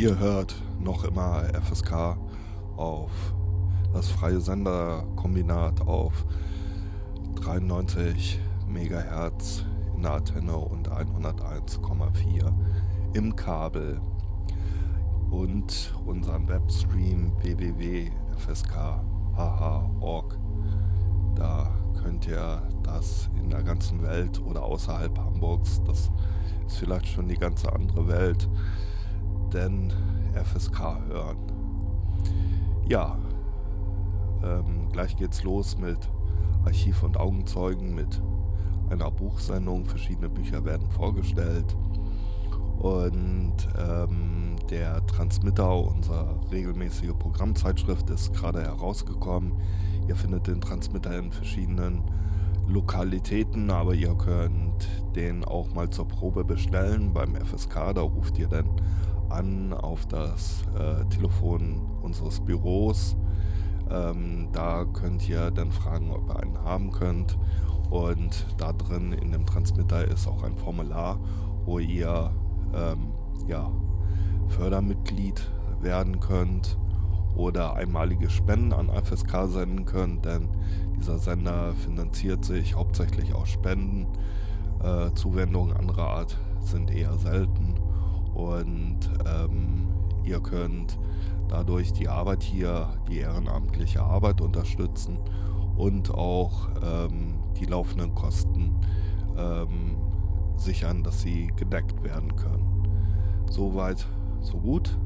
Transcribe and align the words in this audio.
Ihr 0.00 0.18
hört 0.18 0.56
noch 0.78 1.04
immer 1.04 1.42
FSK 1.62 2.16
auf 2.78 3.10
das 3.92 4.08
freie 4.08 4.40
Senderkombinat 4.40 5.82
auf 5.82 6.24
93 7.34 8.40
MHz 8.66 9.66
in 9.94 10.00
der 10.00 10.12
Antenne 10.12 10.56
und 10.56 10.90
101,4 10.90 12.50
im 13.12 13.36
Kabel 13.36 14.00
und 15.30 15.92
unseren 16.06 16.48
Webstream 16.48 17.34
www.fsk.org. 17.42 18.08
Da 21.34 21.74
könnt 22.02 22.26
ihr 22.26 22.62
das 22.82 23.28
in 23.36 23.50
der 23.50 23.62
ganzen 23.62 24.02
Welt 24.02 24.40
oder 24.46 24.62
außerhalb 24.62 25.18
Hamburgs, 25.18 25.82
das 25.86 26.10
ist 26.66 26.78
vielleicht 26.78 27.08
schon 27.08 27.28
die 27.28 27.36
ganze 27.36 27.70
andere 27.70 28.08
Welt, 28.08 28.48
denn 29.50 29.92
FSK 30.34 30.98
hören. 31.08 31.38
Ja, 32.88 33.18
ähm, 34.42 34.88
gleich 34.92 35.16
geht's 35.16 35.42
los 35.42 35.76
mit 35.78 35.98
Archiv 36.64 37.02
und 37.02 37.16
Augenzeugen, 37.16 37.94
mit 37.94 38.20
einer 38.90 39.10
Buchsendung. 39.10 39.84
Verschiedene 39.86 40.28
Bücher 40.28 40.64
werden 40.64 40.88
vorgestellt. 40.90 41.76
Und 42.78 43.56
ähm, 43.78 44.56
der 44.70 45.04
Transmitter, 45.06 45.76
unsere 45.76 46.40
regelmäßige 46.50 47.12
Programmzeitschrift, 47.18 48.08
ist 48.10 48.32
gerade 48.32 48.62
herausgekommen. 48.62 49.52
Ihr 50.08 50.16
findet 50.16 50.46
den 50.46 50.60
Transmitter 50.60 51.18
in 51.18 51.30
verschiedenen 51.30 52.02
Lokalitäten, 52.66 53.70
aber 53.70 53.94
ihr 53.94 54.14
könnt 54.14 54.88
den 55.14 55.44
auch 55.44 55.74
mal 55.74 55.90
zur 55.90 56.08
Probe 56.08 56.44
bestellen 56.44 57.12
beim 57.12 57.34
FSK. 57.34 57.94
Da 57.94 58.00
ruft 58.00 58.38
ihr 58.38 58.48
dann 58.48 58.68
an 59.30 59.72
auf 59.72 60.06
das 60.06 60.64
äh, 60.78 61.04
Telefon 61.06 61.80
unseres 62.02 62.40
Büros. 62.40 63.16
Ähm, 63.90 64.48
da 64.52 64.84
könnt 64.84 65.28
ihr 65.28 65.50
dann 65.50 65.72
fragen, 65.72 66.10
ob 66.10 66.28
ihr 66.28 66.40
einen 66.40 66.58
haben 66.58 66.90
könnt. 66.92 67.38
Und 67.90 68.46
da 68.56 68.72
drin 68.72 69.12
in 69.12 69.32
dem 69.32 69.46
Transmitter 69.46 70.06
ist 70.06 70.28
auch 70.28 70.44
ein 70.44 70.56
Formular, 70.56 71.18
wo 71.64 71.78
ihr 71.78 72.32
ähm, 72.74 73.12
ja, 73.48 73.70
Fördermitglied 74.48 75.50
werden 75.80 76.20
könnt 76.20 76.78
oder 77.34 77.74
einmalige 77.74 78.30
Spenden 78.30 78.72
an 78.72 78.90
FSK 78.90 79.46
senden 79.48 79.86
könnt, 79.86 80.24
denn 80.24 80.48
dieser 80.96 81.18
Sender 81.18 81.72
finanziert 81.74 82.44
sich 82.44 82.74
hauptsächlich 82.74 83.34
aus 83.34 83.48
Spenden. 83.48 84.06
Äh, 84.82 85.12
Zuwendungen 85.14 85.76
anderer 85.76 86.08
Art 86.08 86.38
sind 86.60 86.90
eher 86.90 87.14
selten 87.14 87.69
und 88.48 88.98
ähm, 89.26 89.88
ihr 90.24 90.40
könnt 90.40 90.98
dadurch 91.48 91.92
die 91.92 92.08
Arbeit 92.08 92.42
hier, 92.42 92.88
die 93.08 93.18
ehrenamtliche 93.18 94.02
Arbeit 94.02 94.40
unterstützen 94.40 95.18
und 95.76 96.12
auch 96.14 96.68
ähm, 96.82 97.34
die 97.58 97.66
laufenden 97.66 98.14
Kosten 98.14 98.76
ähm, 99.36 99.96
sichern, 100.56 101.02
dass 101.02 101.22
sie 101.22 101.48
gedeckt 101.56 102.02
werden 102.02 102.36
können. 102.36 102.88
Soweit, 103.50 104.06
so 104.40 104.58
gut. 104.58 104.96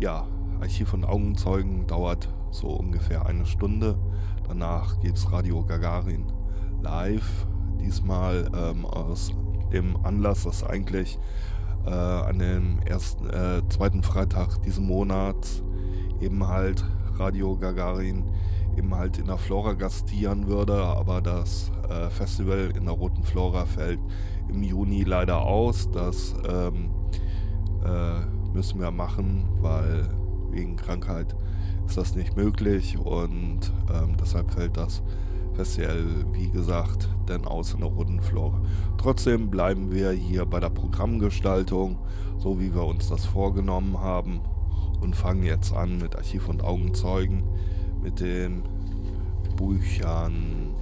Ja, 0.00 0.26
Archiv 0.60 0.94
und 0.94 1.04
Augenzeugen 1.04 1.86
dauert 1.86 2.28
so 2.50 2.68
ungefähr 2.68 3.26
eine 3.26 3.46
Stunde. 3.46 3.98
Danach 4.48 4.98
gibt 5.00 5.16
es 5.16 5.30
Radio 5.30 5.64
Gagarin 5.64 6.32
live. 6.82 7.46
Diesmal 7.78 8.50
ähm, 8.54 8.84
aus 8.84 9.32
dem 9.72 9.96
Anlass, 10.04 10.44
dass 10.44 10.64
eigentlich 10.64 11.18
äh, 11.86 11.90
an 11.90 12.38
dem 12.38 12.80
ersten, 12.84 13.28
äh, 13.28 13.62
zweiten 13.68 14.02
Freitag 14.02 14.62
diesen 14.62 14.86
Monats 14.86 15.62
eben 16.20 16.46
halt 16.46 16.84
Radio 17.16 17.56
Gagarin 17.56 18.24
eben 18.76 18.94
halt 18.94 19.18
in 19.18 19.26
der 19.26 19.38
Flora 19.38 19.74
gastieren 19.74 20.46
würde, 20.46 20.82
aber 20.82 21.20
das 21.20 21.70
äh, 21.88 22.08
Festival 22.10 22.72
in 22.76 22.84
der 22.84 22.94
Roten 22.94 23.22
Flora 23.22 23.66
fällt 23.66 24.00
im 24.48 24.62
Juni 24.62 25.02
leider 25.02 25.42
aus. 25.42 25.90
Das 25.90 26.34
ähm, 26.48 26.90
äh, 27.84 28.20
müssen 28.54 28.80
wir 28.80 28.90
machen, 28.90 29.48
weil 29.60 30.08
wegen 30.50 30.76
Krankheit 30.76 31.34
ist 31.86 31.96
das 31.96 32.14
nicht 32.14 32.36
möglich 32.36 32.96
und 32.98 33.72
ähm, 33.92 34.16
deshalb 34.20 34.50
fällt 34.50 34.76
das 34.76 35.02
Festival, 35.60 36.24
wie 36.32 36.48
gesagt, 36.48 37.06
denn 37.28 37.44
aus 37.44 37.74
in 37.74 37.80
der 37.80 37.90
Roten 37.90 38.22
Flora. 38.22 38.62
Trotzdem 38.96 39.50
bleiben 39.50 39.92
wir 39.92 40.10
hier 40.10 40.46
bei 40.46 40.58
der 40.58 40.70
Programmgestaltung, 40.70 41.98
so 42.38 42.58
wie 42.58 42.74
wir 42.74 42.84
uns 42.84 43.10
das 43.10 43.26
vorgenommen 43.26 44.00
haben 44.00 44.40
und 45.02 45.14
fangen 45.14 45.42
jetzt 45.42 45.74
an 45.74 45.98
mit 45.98 46.16
Archiv 46.16 46.48
und 46.48 46.64
Augenzeugen 46.64 47.44
mit 48.02 48.20
den 48.20 48.62
Büchern. 49.56 50.74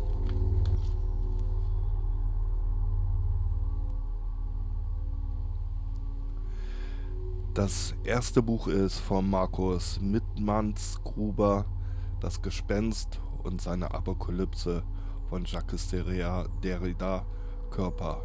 Das 7.53 7.97
erste 8.05 8.43
Buch 8.43 8.69
ist 8.69 9.01
von 9.01 9.29
Markus 9.29 9.99
Mittmanns-Gruber, 10.01 11.65
Das 12.21 12.43
Gespenst 12.43 13.21
und 13.45 13.61
seine 13.61 13.93
Apokalypse 13.93 14.83
von 15.29 15.45
Jacques 15.45 15.89
Derrida, 15.89 17.27
Körper. 17.71 18.23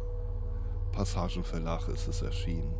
Passagenverlag 0.92 1.88
ist 1.88 2.08
es 2.08 2.22
erschienen. 2.22 2.74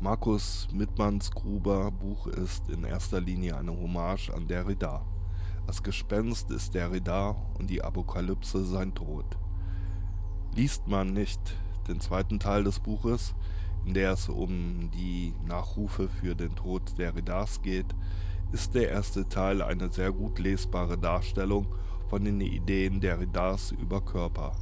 Markus 0.00 0.68
Mittmanns 0.72 1.30
Gruber 1.30 1.90
Buch 1.90 2.26
ist 2.26 2.68
in 2.68 2.84
erster 2.84 3.20
Linie 3.20 3.56
eine 3.56 3.72
Hommage 3.72 4.30
an 4.30 4.46
Derrida. 4.46 5.04
Das 5.66 5.82
Gespenst 5.82 6.50
ist 6.50 6.74
Derrida 6.74 7.36
und 7.58 7.70
die 7.70 7.82
Apokalypse 7.82 8.64
sein 8.64 8.94
Tod. 8.94 9.24
Liest 10.54 10.86
man 10.88 11.12
nicht 11.12 11.40
den 11.88 12.00
zweiten 12.00 12.38
Teil 12.38 12.64
des 12.64 12.80
Buches, 12.80 13.34
in 13.84 13.94
der 13.94 14.12
es 14.12 14.28
um 14.28 14.90
die 14.92 15.34
Nachrufe 15.46 16.08
für 16.08 16.34
den 16.34 16.54
Tod 16.54 16.98
Derridas 16.98 17.62
geht, 17.62 17.94
ist 18.54 18.76
der 18.76 18.88
erste 18.88 19.28
Teil 19.28 19.62
eine 19.62 19.90
sehr 19.90 20.12
gut 20.12 20.38
lesbare 20.38 20.96
Darstellung 20.96 21.66
von 22.08 22.24
den 22.24 22.40
Ideen 22.40 23.00
Derridas 23.00 23.72
über 23.72 24.00
Körper. 24.00 24.52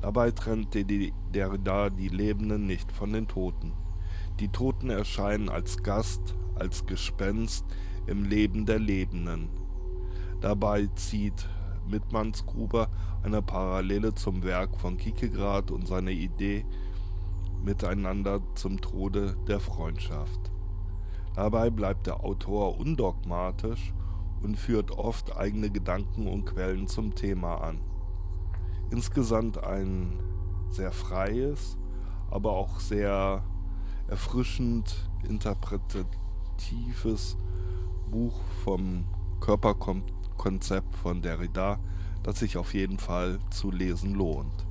Dabei 0.00 0.32
trennt 0.32 0.74
Derrida 0.74 1.90
die 1.90 2.08
Lebenden 2.08 2.66
nicht 2.66 2.90
von 2.90 3.12
den 3.12 3.28
Toten. 3.28 3.74
Die 4.40 4.48
Toten 4.48 4.90
erscheinen 4.90 5.48
als 5.48 5.84
Gast, 5.84 6.34
als 6.56 6.84
Gespenst 6.84 7.64
im 8.08 8.24
Leben 8.24 8.66
der 8.66 8.80
Lebenden. 8.80 9.48
Dabei 10.40 10.88
zieht 10.96 11.48
Mittmannsgruber 11.88 12.88
eine 13.22 13.40
Parallele 13.40 14.16
zum 14.16 14.42
Werk 14.42 14.80
von 14.80 14.96
Kierkegaard 14.96 15.70
und 15.70 15.86
seine 15.86 16.10
Idee 16.10 16.66
Miteinander 17.62 18.40
zum 18.56 18.80
Tode 18.80 19.36
der 19.46 19.60
Freundschaft. 19.60 20.51
Dabei 21.34 21.70
bleibt 21.70 22.06
der 22.06 22.24
Autor 22.24 22.78
undogmatisch 22.78 23.94
und 24.42 24.58
führt 24.58 24.90
oft 24.90 25.34
eigene 25.36 25.70
Gedanken 25.70 26.26
und 26.26 26.44
Quellen 26.44 26.88
zum 26.88 27.14
Thema 27.14 27.62
an. 27.62 27.80
Insgesamt 28.90 29.62
ein 29.62 30.18
sehr 30.68 30.92
freies, 30.92 31.78
aber 32.30 32.52
auch 32.52 32.80
sehr 32.80 33.42
erfrischend 34.08 35.08
interpretatives 35.26 37.38
Buch 38.10 38.38
vom 38.64 39.04
Körperkonzept 39.40 40.94
von 40.96 41.22
Derrida, 41.22 41.78
das 42.22 42.40
sich 42.40 42.58
auf 42.58 42.74
jeden 42.74 42.98
Fall 42.98 43.38
zu 43.50 43.70
lesen 43.70 44.14
lohnt. 44.14 44.66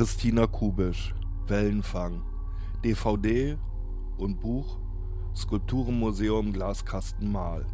Christina 0.00 0.46
Kubisch, 0.46 1.14
Wellenfang, 1.46 2.22
DVD 2.82 3.58
und 4.16 4.40
Buch 4.40 4.78
Skulpturenmuseum 5.36 6.54
Glaskasten 6.54 7.30
Mal. 7.30 7.66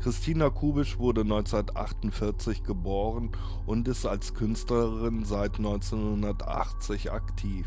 Christina 0.00 0.50
Kubisch 0.50 0.98
wurde 0.98 1.22
1948 1.22 2.64
geboren 2.64 3.30
und 3.64 3.88
ist 3.88 4.04
als 4.04 4.34
Künstlerin 4.34 5.24
seit 5.24 5.56
1980 5.56 7.10
aktiv. 7.12 7.66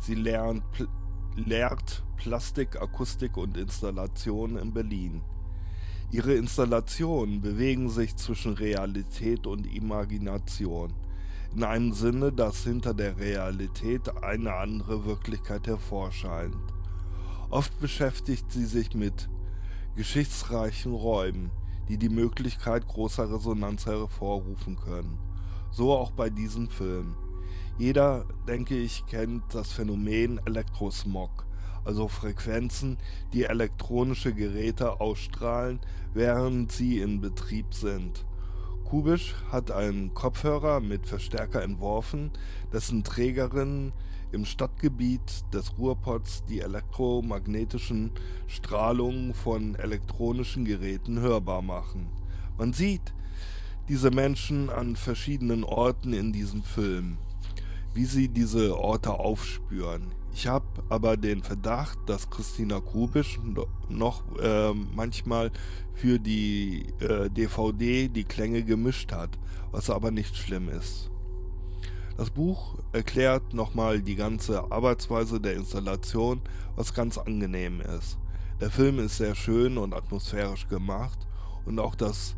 Sie 0.00 0.16
lernt, 0.16 0.68
pl 0.72 0.88
lehrt 1.36 2.02
Plastik, 2.16 2.82
Akustik 2.82 3.36
und 3.36 3.56
Installation 3.56 4.56
in 4.56 4.72
Berlin. 4.72 5.22
Ihre 6.10 6.34
Installationen 6.34 7.42
bewegen 7.42 7.90
sich 7.90 8.16
zwischen 8.16 8.54
Realität 8.54 9.46
und 9.46 9.72
Imagination, 9.72 10.92
in 11.54 11.64
einem 11.64 11.92
Sinne, 11.92 12.32
dass 12.32 12.64
hinter 12.64 12.94
der 12.94 13.18
Realität 13.18 14.22
eine 14.22 14.54
andere 14.54 15.04
Wirklichkeit 15.04 15.66
hervorscheint. 15.66 16.56
Oft 17.50 17.78
beschäftigt 17.80 18.50
sie 18.50 18.64
sich 18.64 18.94
mit 18.94 19.28
geschichtsreichen 19.94 20.94
Räumen, 20.94 21.50
die 21.88 21.98
die 21.98 22.08
Möglichkeit 22.08 22.88
großer 22.88 23.30
Resonanz 23.30 23.84
hervorrufen 23.84 24.76
können. 24.76 25.18
So 25.70 25.92
auch 25.92 26.12
bei 26.12 26.30
diesem 26.30 26.68
Film. 26.68 27.14
Jeder, 27.76 28.24
denke 28.48 28.76
ich, 28.76 29.04
kennt 29.06 29.42
das 29.54 29.72
Phänomen 29.72 30.40
Elektrosmog, 30.46 31.46
also 31.84 32.08
Frequenzen, 32.08 32.96
die 33.32 33.44
elektronische 33.44 34.32
Geräte 34.32 35.00
ausstrahlen, 35.00 35.80
während 36.14 36.72
sie 36.72 37.00
in 37.00 37.20
Betrieb 37.20 37.74
sind. 37.74 38.24
Kubisch 38.92 39.34
hat 39.50 39.70
einen 39.70 40.12
Kopfhörer 40.12 40.80
mit 40.80 41.06
Verstärker 41.06 41.62
entworfen, 41.62 42.30
dessen 42.74 43.02
Trägerinnen 43.04 43.94
im 44.32 44.44
Stadtgebiet 44.44 45.44
des 45.50 45.78
Ruhrpots 45.78 46.44
die 46.44 46.60
elektromagnetischen 46.60 48.10
Strahlungen 48.48 49.32
von 49.32 49.76
elektronischen 49.76 50.66
Geräten 50.66 51.20
hörbar 51.20 51.62
machen. 51.62 52.10
Man 52.58 52.74
sieht 52.74 53.14
diese 53.88 54.10
Menschen 54.10 54.68
an 54.68 54.94
verschiedenen 54.94 55.64
Orten 55.64 56.12
in 56.12 56.34
diesem 56.34 56.62
Film, 56.62 57.16
wie 57.94 58.04
sie 58.04 58.28
diese 58.28 58.78
Orte 58.78 59.12
aufspüren. 59.12 60.12
Ich 60.34 60.46
habe 60.46 60.66
aber 60.88 61.16
den 61.16 61.42
Verdacht, 61.42 61.98
dass 62.06 62.30
Christina 62.30 62.80
Kubisch 62.80 63.38
noch 63.88 64.22
äh, 64.38 64.72
manchmal 64.72 65.50
für 65.94 66.18
die 66.18 66.86
äh, 67.00 67.28
DVD 67.28 68.08
die 68.08 68.24
Klänge 68.24 68.62
gemischt 68.62 69.12
hat, 69.12 69.38
was 69.70 69.90
aber 69.90 70.10
nicht 70.10 70.36
schlimm 70.36 70.68
ist. 70.70 71.10
Das 72.16 72.30
Buch 72.30 72.78
erklärt 72.92 73.54
nochmal 73.54 74.00
die 74.00 74.16
ganze 74.16 74.70
Arbeitsweise 74.70 75.40
der 75.40 75.54
Installation, 75.54 76.40
was 76.76 76.94
ganz 76.94 77.18
angenehm 77.18 77.80
ist. 77.80 78.18
Der 78.60 78.70
Film 78.70 78.98
ist 79.00 79.16
sehr 79.16 79.34
schön 79.34 79.76
und 79.76 79.92
atmosphärisch 79.92 80.68
gemacht 80.68 81.26
und 81.64 81.78
auch 81.78 81.94
das 81.94 82.36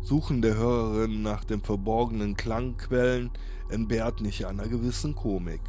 Suchen 0.00 0.42
der 0.42 0.56
Hörerin 0.56 1.22
nach 1.22 1.44
den 1.44 1.62
verborgenen 1.62 2.36
Klangquellen 2.36 3.30
entbehrt 3.68 4.20
nicht 4.20 4.46
einer 4.46 4.68
gewissen 4.68 5.14
Komik. 5.14 5.60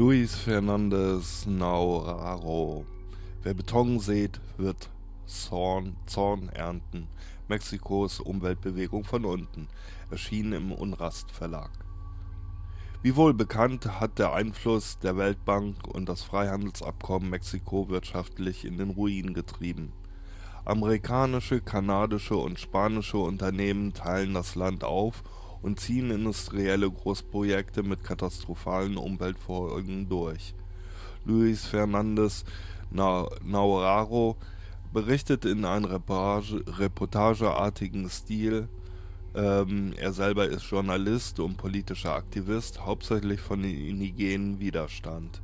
Luis 0.00 0.34
Fernandez 0.34 1.44
Nauraro. 1.44 2.86
Wer 3.42 3.52
Beton 3.52 4.00
sät, 4.00 4.40
wird 4.56 4.88
Zorn, 5.26 5.94
Zorn 6.06 6.48
ernten. 6.48 7.06
Mexikos 7.48 8.18
Umweltbewegung 8.18 9.04
von 9.04 9.26
unten. 9.26 9.68
Erschienen 10.10 10.54
im 10.54 10.72
Unrast 10.72 11.30
Verlag. 11.30 11.68
Wie 13.02 13.14
wohl 13.14 13.34
bekannt 13.34 14.00
hat 14.00 14.18
der 14.18 14.32
Einfluss 14.32 14.98
der 15.00 15.18
Weltbank 15.18 15.86
und 15.86 16.08
das 16.08 16.22
Freihandelsabkommen 16.22 17.28
Mexiko 17.28 17.90
wirtschaftlich 17.90 18.64
in 18.64 18.78
den 18.78 18.88
Ruin 18.88 19.34
getrieben. 19.34 19.92
Amerikanische, 20.64 21.60
kanadische 21.60 22.36
und 22.36 22.58
spanische 22.58 23.18
Unternehmen 23.18 23.92
teilen 23.92 24.32
das 24.32 24.54
Land 24.54 24.82
auf 24.82 25.22
und 25.62 25.80
ziehen 25.80 26.10
industrielle 26.10 26.90
Großprojekte 26.90 27.82
mit 27.82 28.04
katastrophalen 28.04 28.96
Umweltfolgen 28.96 30.08
durch. 30.08 30.54
Luis 31.24 31.66
Fernandez 31.66 32.44
Nauraro 32.90 34.36
berichtet 34.92 35.44
in 35.44 35.64
einem 35.64 35.84
Reportage, 35.84 36.64
reportageartigen 36.66 38.08
Stil. 38.08 38.68
Ähm, 39.34 39.92
er 39.96 40.12
selber 40.12 40.48
ist 40.48 40.64
Journalist 40.64 41.38
und 41.38 41.56
politischer 41.56 42.14
Aktivist, 42.14 42.84
hauptsächlich 42.84 43.40
von 43.40 43.62
den 43.62 43.76
indigenen 43.76 44.58
Widerstand. 44.58 45.40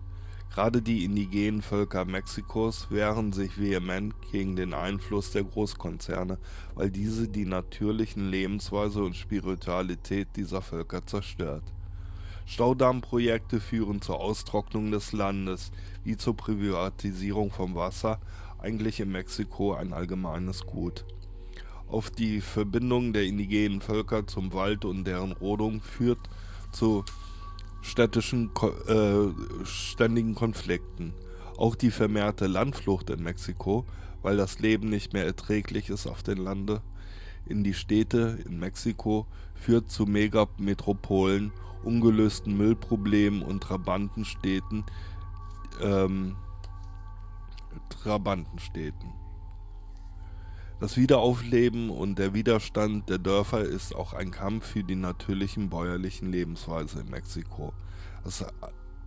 Gerade 0.56 0.80
die 0.80 1.04
indigenen 1.04 1.60
Völker 1.60 2.06
Mexikos 2.06 2.90
wehren 2.90 3.34
sich 3.34 3.60
vehement 3.60 4.14
gegen 4.32 4.56
den 4.56 4.72
Einfluss 4.72 5.30
der 5.30 5.44
Großkonzerne, 5.44 6.38
weil 6.74 6.90
diese 6.90 7.28
die 7.28 7.44
natürlichen 7.44 8.30
Lebensweise 8.30 9.02
und 9.02 9.14
Spiritualität 9.14 10.28
dieser 10.34 10.62
Völker 10.62 11.04
zerstört. 11.04 11.62
Staudammprojekte 12.46 13.60
führen 13.60 14.00
zur 14.00 14.18
Austrocknung 14.18 14.90
des 14.90 15.12
Landes, 15.12 15.72
wie 16.04 16.16
zur 16.16 16.38
Privatisierung 16.38 17.50
von 17.50 17.74
Wasser, 17.74 18.18
eigentlich 18.58 19.00
in 19.00 19.12
Mexiko 19.12 19.74
ein 19.74 19.92
allgemeines 19.92 20.64
Gut. 20.64 21.04
Auf 21.86 22.08
die 22.08 22.40
Verbindung 22.40 23.12
der 23.12 23.24
indigenen 23.24 23.82
Völker 23.82 24.26
zum 24.26 24.54
Wald 24.54 24.86
und 24.86 25.04
deren 25.04 25.32
Rodung 25.32 25.82
führt 25.82 26.30
zu 26.72 27.04
städtischen 27.86 28.50
äh, 28.88 29.64
ständigen 29.64 30.34
Konflikten. 30.34 31.14
Auch 31.56 31.74
die 31.74 31.90
vermehrte 31.90 32.46
Landflucht 32.46 33.10
in 33.10 33.22
Mexiko, 33.22 33.86
weil 34.22 34.36
das 34.36 34.58
Leben 34.58 34.88
nicht 34.88 35.12
mehr 35.12 35.24
erträglich 35.24 35.88
ist 35.88 36.06
auf 36.06 36.22
den 36.22 36.38
Lande, 36.38 36.82
in 37.46 37.62
die 37.62 37.74
Städte 37.74 38.38
in 38.44 38.58
Mexiko 38.58 39.26
führt 39.54 39.90
zu 39.90 40.04
Megametropolen, 40.04 41.52
ungelösten 41.84 42.56
Müllproblemen 42.56 43.42
und 43.42 43.62
Trabantenstädten, 43.62 44.84
ähm, 45.80 46.36
Trabantenstädten. 47.88 49.12
Das 50.78 50.98
Wiederaufleben 50.98 51.88
und 51.88 52.18
der 52.18 52.34
Widerstand 52.34 53.08
der 53.08 53.16
Dörfer 53.16 53.62
ist 53.62 53.96
auch 53.96 54.12
ein 54.12 54.30
Kampf 54.30 54.66
für 54.66 54.84
die 54.84 54.94
natürlichen 54.94 55.70
bäuerlichen 55.70 56.30
Lebensweise 56.30 57.00
in 57.00 57.08
Mexiko. 57.08 57.72
Das, 58.24 58.44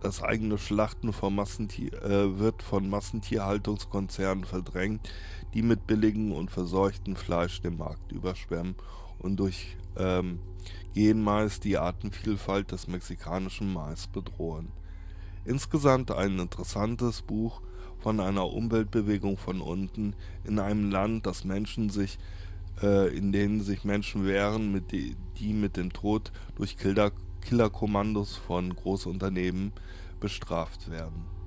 das 0.00 0.20
eigene 0.20 0.58
Schlachten 0.58 1.12
von 1.12 1.32
Massentier, 1.32 1.92
äh, 2.02 2.40
wird 2.40 2.64
von 2.64 2.90
Massentierhaltungskonzernen 2.90 4.44
verdrängt, 4.44 5.12
die 5.54 5.62
mit 5.62 5.86
billigem 5.86 6.32
und 6.32 6.50
verseuchtem 6.50 7.14
Fleisch 7.14 7.60
den 7.60 7.76
Markt 7.76 8.10
überschwemmen 8.10 8.74
und 9.20 9.36
durch 9.36 9.76
ähm, 9.96 10.40
Genmais 10.92 11.60
die 11.60 11.78
Artenvielfalt 11.78 12.72
des 12.72 12.88
mexikanischen 12.88 13.72
Mais 13.72 14.08
bedrohen. 14.08 14.72
Insgesamt 15.44 16.10
ein 16.10 16.40
interessantes 16.40 17.22
Buch, 17.22 17.62
von 18.00 18.20
einer 18.20 18.50
Umweltbewegung 18.50 19.36
von 19.36 19.60
unten 19.60 20.14
in 20.44 20.58
einem 20.58 20.90
Land, 20.90 21.26
das 21.26 21.44
Menschen 21.44 21.90
sich, 21.90 22.18
äh, 22.82 23.14
in 23.16 23.32
denen 23.32 23.60
sich 23.60 23.84
Menschen 23.84 24.26
wehren, 24.26 24.72
mit 24.72 24.92
die, 24.92 25.16
die 25.38 25.52
mit 25.52 25.76
dem 25.76 25.92
Tod 25.92 26.32
durch 26.56 26.76
Killer, 26.76 27.12
Killerkommandos 27.42 28.36
von 28.36 28.74
Großunternehmen 28.74 29.72
bestraft 30.20 30.90
werden. 30.90 31.39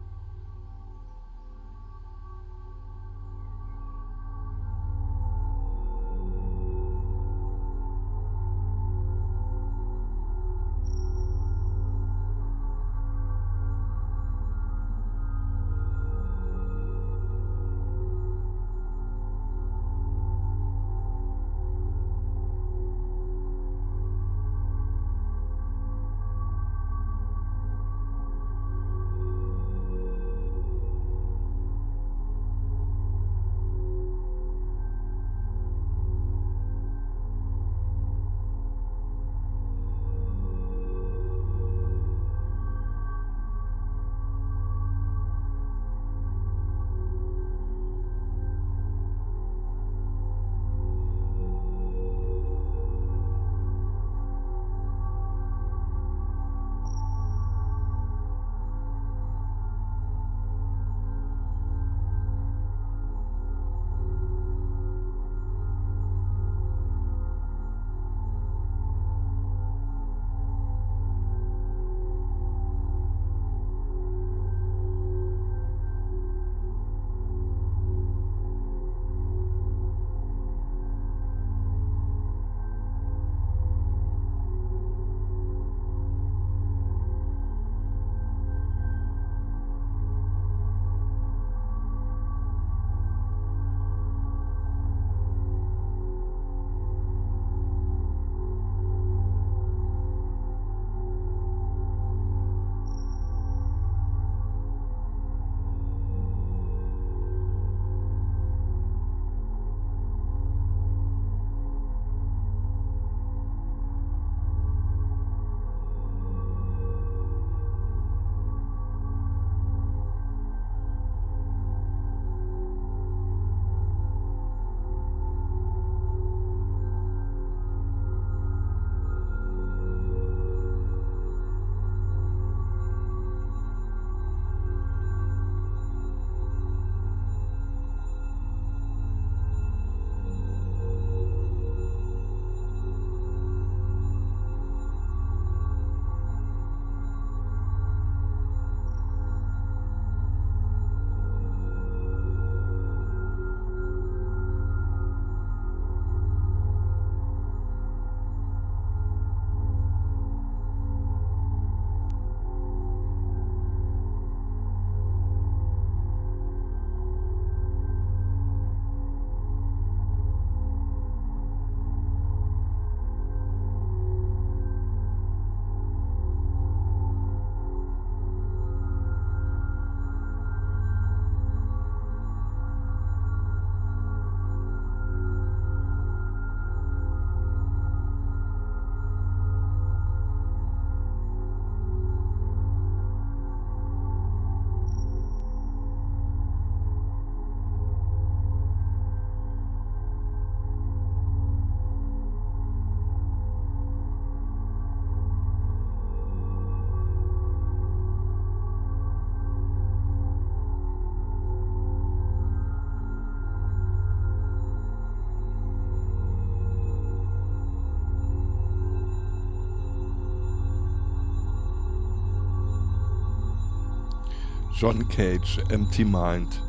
John 224.75 225.07
Cage, 225.07 225.59
Empty 225.69 226.03
Mind. 226.03 226.59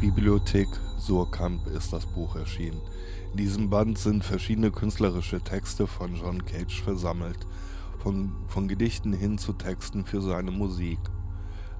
Bibliothek 0.00 0.68
Surkamp 0.96 1.66
ist 1.66 1.92
das 1.92 2.06
Buch 2.06 2.36
erschienen. 2.36 2.80
In 3.32 3.36
diesem 3.38 3.68
Band 3.68 3.98
sind 3.98 4.24
verschiedene 4.24 4.70
künstlerische 4.70 5.40
Texte 5.40 5.88
von 5.88 6.14
John 6.14 6.44
Cage 6.44 6.80
versammelt, 6.82 7.44
von, 7.98 8.32
von 8.46 8.68
Gedichten 8.68 9.12
hin 9.12 9.38
zu 9.38 9.52
Texten 9.54 10.04
für 10.04 10.22
seine 10.22 10.52
Musik. 10.52 11.00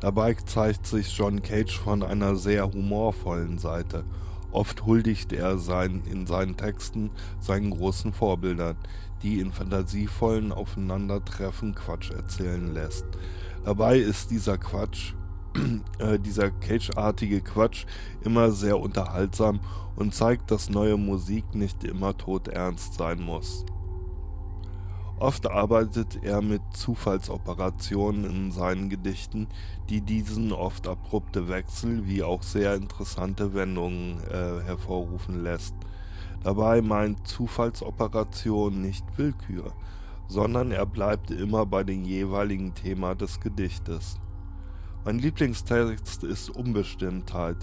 Dabei 0.00 0.34
zeigt 0.34 0.84
sich 0.84 1.16
John 1.16 1.40
Cage 1.40 1.78
von 1.78 2.02
einer 2.02 2.34
sehr 2.34 2.70
humorvollen 2.72 3.58
Seite. 3.58 4.04
Oft 4.50 4.84
huldigt 4.84 5.32
er 5.32 5.58
sein, 5.58 6.02
in 6.10 6.26
seinen 6.26 6.56
Texten 6.56 7.10
seinen 7.38 7.70
großen 7.70 8.12
Vorbildern, 8.12 8.76
die 9.22 9.38
in 9.38 9.52
fantasievollen 9.52 10.50
Aufeinandertreffen 10.50 11.76
Quatsch 11.76 12.10
erzählen 12.10 12.74
lässt. 12.74 13.06
Dabei 13.64 13.98
ist 13.98 14.32
dieser 14.32 14.58
Quatsch 14.58 15.14
äh, 15.98 16.18
dieser 16.18 16.50
Cage-artige 16.50 17.40
Quatsch 17.40 17.86
immer 18.24 18.50
sehr 18.50 18.78
unterhaltsam 18.78 19.60
und 19.96 20.14
zeigt, 20.14 20.50
dass 20.50 20.70
neue 20.70 20.96
Musik 20.96 21.54
nicht 21.54 21.84
immer 21.84 22.16
todernst 22.16 22.94
sein 22.94 23.20
muss. 23.20 23.64
Oft 25.18 25.50
arbeitet 25.50 26.22
er 26.22 26.42
mit 26.42 26.60
Zufallsoperationen 26.74 28.24
in 28.24 28.52
seinen 28.52 28.90
Gedichten, 28.90 29.48
die 29.88 30.02
diesen 30.02 30.52
oft 30.52 30.86
abrupte 30.86 31.48
Wechsel 31.48 32.06
wie 32.06 32.22
auch 32.22 32.42
sehr 32.42 32.74
interessante 32.74 33.54
Wendungen 33.54 34.20
äh, 34.30 34.62
hervorrufen 34.64 35.42
lässt. 35.42 35.74
Dabei 36.44 36.82
meint 36.82 37.26
Zufallsoperation 37.26 38.82
nicht 38.82 39.04
Willkür, 39.16 39.72
sondern 40.28 40.70
er 40.70 40.84
bleibt 40.84 41.30
immer 41.30 41.64
bei 41.64 41.82
dem 41.82 42.04
jeweiligen 42.04 42.74
Thema 42.74 43.14
des 43.14 43.40
Gedichtes. 43.40 44.20
Mein 45.06 45.20
Lieblingstext 45.20 46.24
ist 46.24 46.50
Unbestimmtheit, 46.50 47.58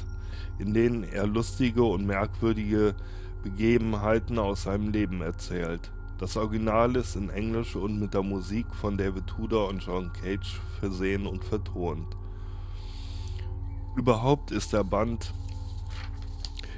in 0.60 0.74
denen 0.74 1.04
er 1.04 1.28
lustige 1.28 1.84
und 1.84 2.06
merkwürdige 2.06 2.96
Begebenheiten 3.44 4.40
aus 4.40 4.64
seinem 4.64 4.94
Leben 4.94 5.20
erzählt. 5.20 5.92
Das 6.20 6.38
Original 6.38 6.96
ist 6.96 7.18
in 7.18 7.30
Englisch 7.30 7.76
und 7.76 8.00
mit 8.00 8.14
der 8.14 8.24
Musik 8.24 8.66
von 8.74 8.98
David 8.98 9.28
Tudor 9.28 9.68
und 9.68 9.84
John 9.84 10.14
Cage 10.14 10.62
versehen 10.80 11.28
und 11.28 11.44
vertont. 11.44 12.16
Überhaupt 13.98 14.52
ist 14.52 14.72
der 14.72 14.86
Band 14.86 15.34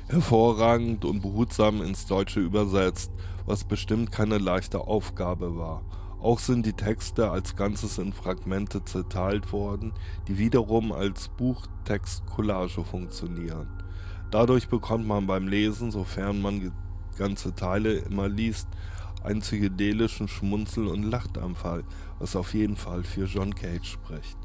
hervorragend 0.08 1.06
und 1.06 1.22
behutsam 1.22 1.84
ins 1.84 2.08
Deutsche 2.08 2.40
übersetzt, 2.40 3.12
was 3.46 3.66
bestimmt 3.66 4.12
keine 4.12 4.40
leichte 4.40 4.80
Aufgabe 4.80 5.56
war. 5.58 5.84
Auch 6.26 6.40
sind 6.40 6.66
die 6.66 6.74
Texte 6.74 7.30
als 7.30 7.56
Ganzes 7.56 8.00
in 8.00 8.12
Fragmente 8.12 8.84
zerteilt 8.84 9.54
worden, 9.54 9.94
die 10.28 10.40
wiederum 10.40 10.92
als 10.92 11.28
Buchtext-Collage 11.38 12.84
funktionieren. 12.84 13.68
Dadurch 14.32 14.68
bekommt 14.68 15.06
man 15.06 15.28
beim 15.28 15.48
Lesen, 15.48 15.92
sofern 15.92 16.42
man 16.42 16.72
ganze 17.16 17.54
Teile 17.54 18.00
immer 18.00 18.28
liest, 18.28 18.68
einen 19.24 19.42
psychedelischen 19.42 20.28
Schmunzel- 20.28 20.88
und 20.88 21.04
Lachtanfall, 21.04 21.84
was 22.18 22.36
auf 22.36 22.56
jeden 22.56 22.76
Fall 22.76 23.04
für 23.04 23.26
John 23.26 23.54
Cage 23.54 23.88
spricht. 23.88 24.45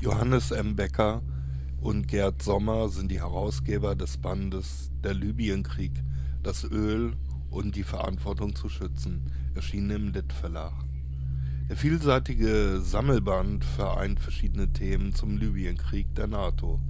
Johannes 0.00 0.50
M. 0.50 0.76
Becker 0.76 1.22
und 1.80 2.08
Gerd 2.08 2.42
Sommer 2.42 2.88
sind 2.88 3.10
die 3.10 3.20
Herausgeber 3.20 3.94
des 3.94 4.18
Bandes 4.18 4.90
Der 5.02 5.14
Libyenkrieg, 5.14 5.92
das 6.42 6.64
Öl 6.64 7.14
und 7.50 7.76
die 7.76 7.84
Verantwortung 7.84 8.54
zu 8.54 8.68
schützen, 8.68 9.30
erschienen 9.54 9.90
im 9.90 10.12
Litt 10.12 10.32
Verlag. 10.32 10.74
Der 11.68 11.76
vielseitige 11.76 12.80
Sammelband 12.82 13.64
vereint 13.64 14.20
verschiedene 14.20 14.72
Themen 14.72 15.14
zum 15.14 15.38
Libyenkrieg 15.38 16.14
der 16.14 16.26
NATO. 16.26 16.80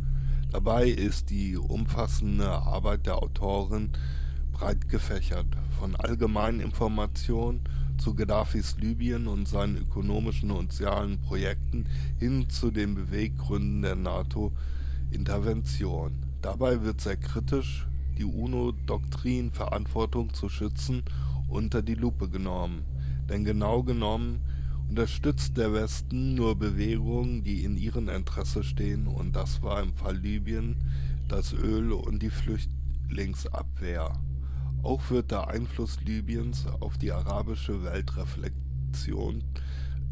Dabei 0.51 0.89
ist 0.89 1.31
die 1.31 1.57
umfassende 1.57 2.51
Arbeit 2.51 3.07
der 3.07 3.23
Autorin 3.23 3.93
breit 4.55 4.89
gefächert, 4.89 5.49
von 5.79 5.95
allgemeinen 5.97 6.61
Informationen 6.61 7.61
zu 7.99 8.15
Gaddafis 8.15 8.79
Libyen 8.79 9.27
und 9.27 9.47
seinen 9.49 9.77
ökonomischen 9.77 10.51
und 10.51 10.73
sozialen 10.73 11.19
Projekten 11.19 11.85
hin 12.19 12.49
zu 12.49 12.71
den 12.71 12.95
Beweggründen 12.95 13.83
der 13.83 13.97
NATO-Intervention. 13.97 16.13
Dabei 16.41 16.83
wird 16.83 17.01
sehr 17.01 17.17
kritisch 17.17 17.89
die 18.17 18.25
UNO-Doktrin 18.25 19.51
Verantwortung 19.51 20.33
zu 20.33 20.49
schützen 20.49 21.03
unter 21.49 21.83
die 21.83 21.97
Lupe 21.97 22.29
genommen, 22.29 22.85
denn 23.29 23.45
genau 23.45 23.83
genommen 23.83 24.41
unterstützt 24.89 25.57
der 25.57 25.73
Westen 25.73 26.35
nur 26.35 26.55
Bewegungen, 26.57 27.43
die 27.43 27.65
in 27.65 27.77
ihrem 27.77 28.09
Interesse 28.09 28.63
stehen, 28.63 29.09
und 29.09 29.35
das 29.35 29.63
war 29.63 29.83
im 29.83 29.95
Fall 29.95 30.17
Libyen 30.17 30.77
das 31.29 31.53
Öl 31.53 31.91
und 31.93 32.23
die 32.23 32.31
Flüchtlingsabwehr. 32.31 34.13
Auch 34.85 35.11
wird 35.11 35.31
der 35.31 35.49
Einfluss 35.49 35.99
Libyens 36.05 36.67
auf 36.81 36.99
die 36.99 37.11
arabische 37.11 37.83
Weltreflexion 37.83 39.43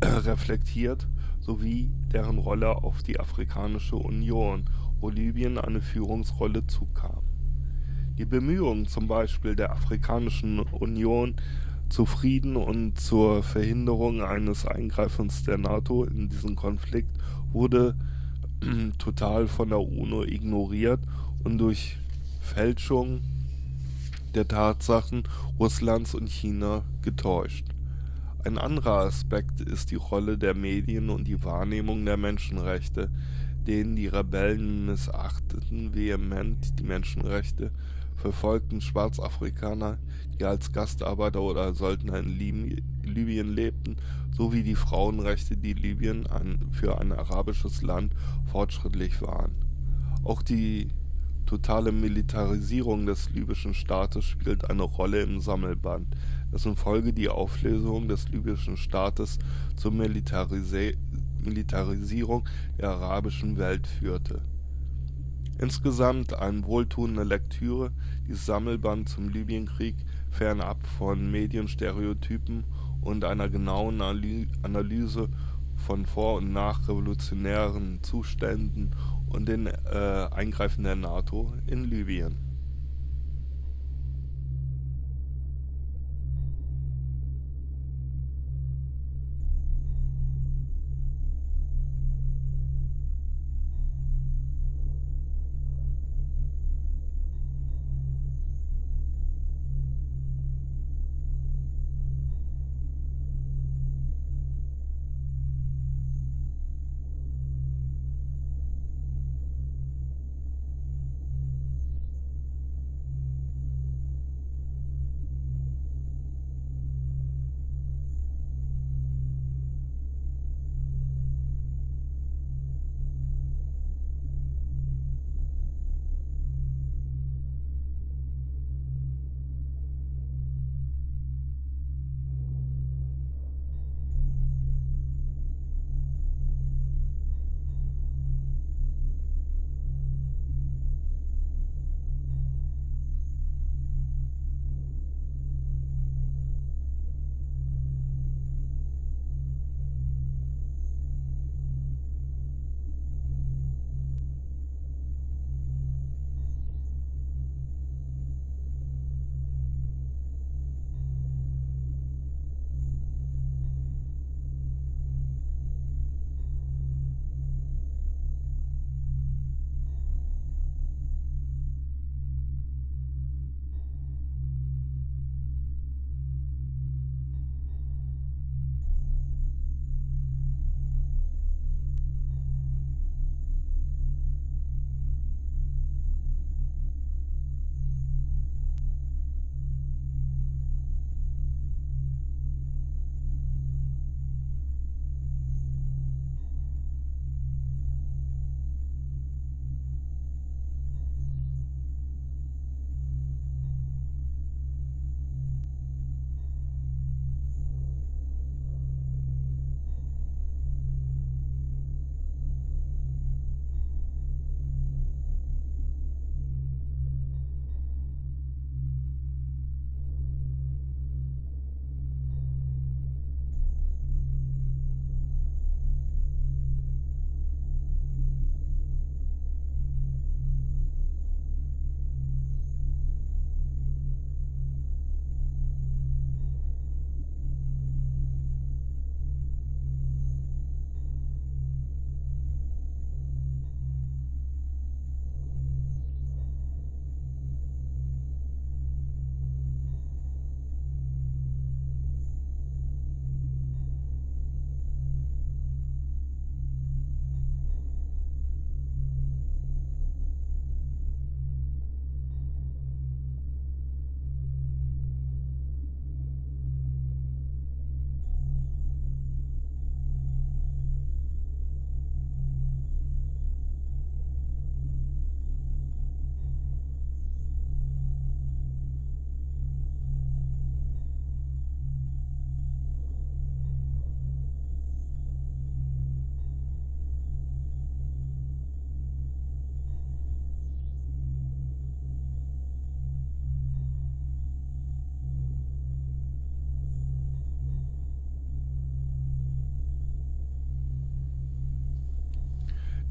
äh, 0.01 0.07
reflektiert, 0.07 1.07
sowie 1.41 1.93
deren 2.11 2.39
Rolle 2.39 2.77
auf 2.77 3.03
die 3.03 3.21
Afrikanische 3.21 3.97
Union, 3.97 4.65
wo 4.99 5.11
Libyen 5.11 5.59
eine 5.59 5.83
Führungsrolle 5.83 6.67
zukam. 6.67 7.23
Die 8.17 8.25
Bemühungen 8.25 8.87
zum 8.87 9.09
Beispiel 9.09 9.57
der 9.57 9.73
Afrikanischen 9.73 10.61
Union 10.61 11.37
zu 11.91 12.07
Frieden 12.07 12.57
und 12.57 12.99
zur 12.99 13.43
Verhinderung 13.43 14.23
eines 14.23 14.65
Eingreifens 14.65 15.43
der 15.43 15.59
NATO 15.59 16.05
in 16.05 16.31
diesen 16.31 16.57
Konflikt 16.57 17.11
wurde 17.53 17.95
äh, 18.63 18.91
total 18.97 19.49
von 19.49 19.69
der 19.69 19.81
UNO 19.81 20.25
ignoriert 20.25 21.01
und 21.45 21.59
durch 21.59 21.99
Fälschung 22.41 23.21
der 24.35 24.49
Tatsachen 24.49 25.25
Russlands 25.59 26.15
und 26.15 26.29
China 26.29 26.85
getäuscht. 27.03 27.67
Ein 28.45 28.59
anderer 28.59 29.07
Aspekt 29.07 29.61
ist 29.61 29.91
die 29.91 29.97
Rolle 29.97 30.37
der 30.37 30.55
Medien 30.55 31.11
und 31.11 31.29
die 31.29 31.45
Wahrnehmung 31.45 32.05
der 32.05 32.17
Menschenrechte, 32.17 33.11
denen 33.67 33.95
die 33.95 34.09
Rebellen 34.09 34.87
missachteten 34.87 35.95
vehement 35.95 36.79
die 36.79 36.83
Menschenrechte, 36.83 37.71
verfolgten 38.17 38.81
Schwarzafrikaner, 38.81 39.99
die 40.39 40.45
als 40.45 40.73
Gastarbeiter 40.73 41.41
oder 41.41 41.75
Söldner 41.75 42.19
in 42.19 42.37
Libyen 43.05 43.55
lebten, 43.55 43.97
sowie 44.37 44.63
die 44.63 44.75
Frauenrechte, 44.75 45.57
die 45.57 45.75
Libyen 45.75 46.27
für 46.73 47.01
ein 47.01 47.13
arabisches 47.13 47.83
Land 47.83 48.15
fortschrittlich 48.51 49.23
waren. 49.23 49.55
Auch 50.25 50.43
die 50.43 50.89
totale 51.47 51.93
Militarisierung 51.93 53.07
des 53.07 53.31
libyschen 53.31 53.75
Staates 53.75 54.25
spielt 54.25 54.69
eine 54.71 54.83
Rolle 54.83 55.23
im 55.23 55.41
Sammelband, 55.41 56.17
dessen 56.53 56.77
Folge 56.77 57.13
die 57.13 57.29
Auflösung 57.29 58.09
des 58.09 58.29
libyschen 58.29 58.77
Staates 58.77 59.39
zur 59.77 59.93
Militarisierung 59.93 62.49
der 62.79 62.91
arabischen 62.91 63.57
Welt 63.59 63.87
führte. 63.87 64.43
Insgesamt 65.59 66.35
eine 66.35 66.65
wohltuende 66.65 67.25
Lektüre, 67.25 67.93
die 68.27 68.35
Sammelband 68.35 69.09
zum 69.09 69.29
Libyenkrieg 69.29 69.97
fernab 70.31 70.85
von 70.99 71.31
Medienstereotypen 71.31 72.65
und 73.03 73.25
einer 73.25 73.49
genauen 73.49 74.01
Analyse 74.01 75.29
von 75.83 76.07
vor- 76.07 76.37
und 76.37 76.53
nachrevolutionären 76.53 78.03
Zuständen 78.03 78.95
und 79.29 79.47
den 79.49 79.67
äh, 79.67 80.29
Eingreifen 80.31 80.85
der 80.85 80.97
NATO 80.97 81.53
in 81.67 81.85
Libyen. 81.85 82.52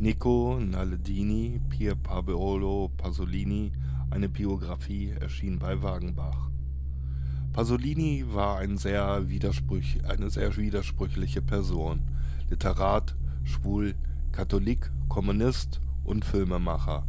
Nico 0.01 0.59
Naledini, 0.59 1.61
Pier 1.69 1.93
Paolo 1.93 2.89
Pasolini, 2.97 3.71
eine 4.09 4.29
Biografie 4.29 5.11
erschien 5.11 5.59
bei 5.59 5.83
Wagenbach. 5.83 6.49
Pasolini 7.53 8.25
war 8.33 8.57
ein 8.57 8.79
sehr 8.79 9.29
eine 10.07 10.31
sehr 10.31 10.57
widersprüchliche 10.57 11.43
Person. 11.43 12.01
Literat, 12.49 13.15
schwul, 13.43 13.93
Katholik, 14.31 14.89
Kommunist 15.07 15.79
und 16.03 16.25
Filmemacher. 16.25 17.05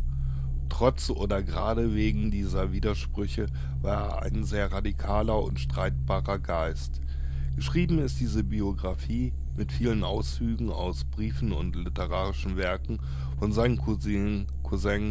Trotz 0.69 1.09
oder 1.09 1.43
gerade 1.43 1.95
wegen 1.95 2.31
dieser 2.31 2.73
Widersprüche 2.73 3.47
war 3.81 4.19
er 4.19 4.23
ein 4.25 4.45
sehr 4.45 4.71
radikaler 4.71 5.43
und 5.43 5.59
streitbarer 5.59 6.39
Geist. 6.41 7.01
Geschrieben 7.57 8.01
ist 8.01 8.21
diese 8.21 8.45
Biografie 8.45 9.33
mit 9.57 9.73
vielen 9.73 10.05
Auszügen 10.05 10.71
aus 10.71 11.05
Briefen 11.05 11.53
und 11.53 11.77
literarischen 11.77 12.57
Werken 12.57 12.99
von 13.39 13.53
seinem 13.53 13.79
Cousin, 13.79 14.47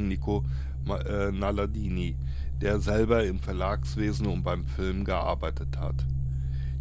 Nico 0.08 0.43
äh, 0.88 1.32
Naladini, 1.32 2.15
der 2.60 2.80
selber 2.80 3.25
im 3.25 3.39
Verlagswesen 3.39 4.27
und 4.27 4.43
beim 4.43 4.65
Film 4.65 5.04
gearbeitet 5.06 5.77
hat. 5.77 6.06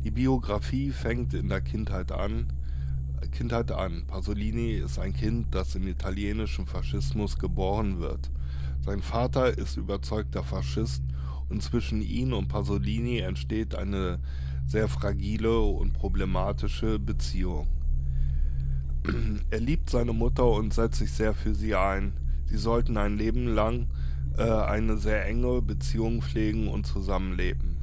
Die 0.04 0.10
Biografie 0.10 0.90
fängt 0.90 1.34
in 1.34 1.48
der 1.48 1.60
Kindheit 1.60 2.12
an. 2.12 2.46
Kindheit 3.32 3.70
an. 3.70 4.04
Pasolini 4.06 4.72
ist 4.72 4.98
ein 4.98 5.12
Kind, 5.12 5.54
das 5.54 5.74
im 5.74 5.86
italienischen 5.86 6.66
Faschismus 6.66 7.38
geboren 7.38 8.00
wird. 8.00 8.30
Sein 8.80 9.02
Vater 9.02 9.56
ist 9.58 9.76
überzeugter 9.76 10.42
Faschist 10.42 11.02
und 11.50 11.62
zwischen 11.62 12.00
ihm 12.00 12.32
und 12.32 12.48
Pasolini 12.48 13.18
entsteht 13.18 13.74
eine 13.74 14.20
sehr 14.70 14.86
fragile 14.86 15.58
und 15.58 15.94
problematische 15.94 17.00
Beziehung. 17.00 17.66
Er 19.50 19.58
liebt 19.58 19.90
seine 19.90 20.12
Mutter 20.12 20.48
und 20.48 20.72
setzt 20.72 21.00
sich 21.00 21.10
sehr 21.10 21.34
für 21.34 21.56
sie 21.56 21.74
ein. 21.74 22.12
Sie 22.46 22.56
sollten 22.56 22.96
ein 22.96 23.18
Leben 23.18 23.48
lang 23.48 23.88
äh, 24.38 24.44
eine 24.44 24.96
sehr 24.96 25.26
enge 25.26 25.60
Beziehung 25.60 26.22
pflegen 26.22 26.68
und 26.68 26.86
zusammenleben. 26.86 27.78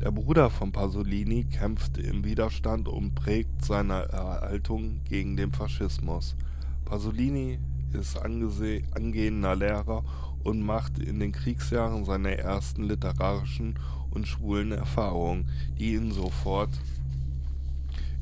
Der 0.00 0.12
Bruder 0.12 0.50
von 0.50 0.70
Pasolini 0.70 1.46
kämpft 1.46 1.98
im 1.98 2.24
Widerstand 2.24 2.86
und 2.86 3.16
prägt 3.16 3.64
seine 3.64 4.04
Erhaltung 4.04 5.00
gegen 5.08 5.36
den 5.36 5.50
Faschismus. 5.50 6.36
Pasolini 6.84 7.58
ist 7.92 8.16
angehender 8.16 9.56
Lehrer 9.56 10.04
und 10.44 10.62
macht 10.62 11.00
in 11.00 11.18
den 11.18 11.32
Kriegsjahren 11.32 12.04
seine 12.04 12.38
ersten 12.38 12.84
literarischen 12.84 13.74
und 14.10 14.26
schwulen 14.26 14.72
Erfahrungen, 14.72 15.48
die 15.78 15.94
ihn 15.94 16.12
sofort 16.12 16.70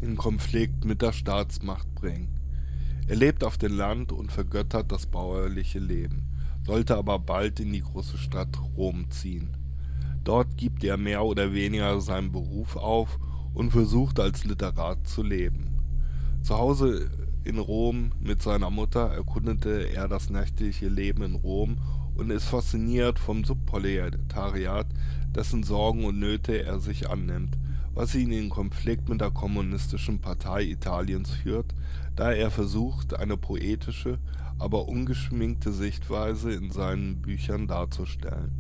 in 0.01 0.17
Konflikt 0.17 0.85
mit 0.85 1.03
der 1.03 1.13
Staatsmacht 1.13 1.93
bringen. 1.95 2.29
Er 3.09 3.17
lebt 3.17 3.43
auf 3.43 3.59
dem 3.59 3.77
Land 3.77 4.13
und 4.13 4.31
vergöttert 4.31 4.93
das 4.93 5.07
bäuerliche 5.07 5.79
Leben, 5.79 6.27
sollte 6.67 6.97
aber 6.97 7.19
bald 7.19 7.59
in 7.59 7.73
die 7.73 7.81
große 7.81 8.19
Stadt 8.19 8.59
Rom 8.77 9.11
ziehen. 9.11 9.57
Dort 10.25 10.57
gibt 10.57 10.85
er 10.85 10.99
mehr 10.99 11.25
oder 11.25 11.55
weniger 11.55 12.01
seinen 12.01 12.33
Beruf 12.33 12.77
auf 12.77 13.19
und 13.55 13.71
versucht 13.71 14.21
als 14.21 14.45
Literat 14.45 15.09
zu 15.09 15.23
leben. 15.23 15.75
Zu 16.43 16.59
Hause 16.59 17.11
in 17.49 17.59
Rom 17.59 18.11
mit 18.21 18.43
seiner 18.43 18.69
Mutter 18.69 19.07
erkundete 19.07 19.89
er 19.95 20.07
das 20.07 20.29
nächtliche 20.29 20.89
Leben 20.89 21.23
in 21.23 21.35
Rom 21.35 21.79
und 22.15 22.29
ist 22.29 22.45
fasziniert 22.45 23.19
vom 23.19 23.43
Subproletariat, 23.43 24.87
dessen 25.35 25.63
Sorgen 25.63 26.05
und 26.05 26.19
Nöte 26.19 26.63
er 26.63 26.79
sich 26.79 27.09
annimmt, 27.09 27.57
was 27.95 28.15
ihn 28.15 28.33
in 28.33 28.51
Konflikt 28.51 29.09
mit 29.09 29.23
der 29.23 29.31
Kommunistischen 29.31 30.21
Partei 30.21 30.65
Italiens 30.65 31.31
führt, 31.31 31.75
da 32.17 32.33
er 32.33 32.51
versucht, 32.51 33.19
eine 33.19 33.39
poetische, 33.39 34.19
aber 34.59 34.87
ungeschminkte 34.87 35.73
Sichtweise 35.73 36.53
in 36.53 36.71
seinen 36.71 37.23
Büchern 37.23 37.67
darzustellen. 37.67 38.53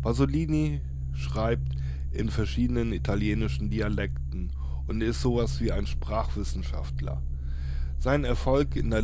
Pasolini 0.00 0.80
schreibt 1.12 1.74
in 2.12 2.28
verschiedenen 2.28 2.92
italienischen 2.92 3.68
Dialekten 3.68 4.52
und 4.86 5.00
ist 5.00 5.22
sowas 5.22 5.60
wie 5.60 5.72
ein 5.72 5.88
Sprachwissenschaftler. 5.88 7.20
Sein 8.02 8.24
Erfolg 8.24 8.74
in 8.74 8.90
der, 8.90 9.02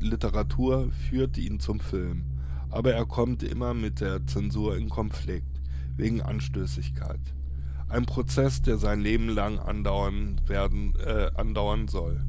Literatur 0.00 0.90
führt 1.08 1.36
ihn 1.36 1.58
zum 1.58 1.80
Film 1.80 2.24
aber 2.70 2.92
er 2.94 3.04
kommt 3.04 3.42
immer 3.42 3.74
mit 3.74 4.00
der 4.00 4.26
Zensur 4.26 4.76
in 4.76 4.88
Konflikt, 4.88 5.60
wegen 5.96 6.22
Anstößigkeit. 6.22 7.20
Ein 7.88 8.06
Prozess, 8.06 8.62
der 8.62 8.78
sein 8.78 9.00
Leben 9.00 9.28
lang 9.28 9.58
andauern, 9.58 10.40
werden, 10.46 10.94
äh, 11.04 11.30
andauern 11.34 11.88
soll. 11.88 12.22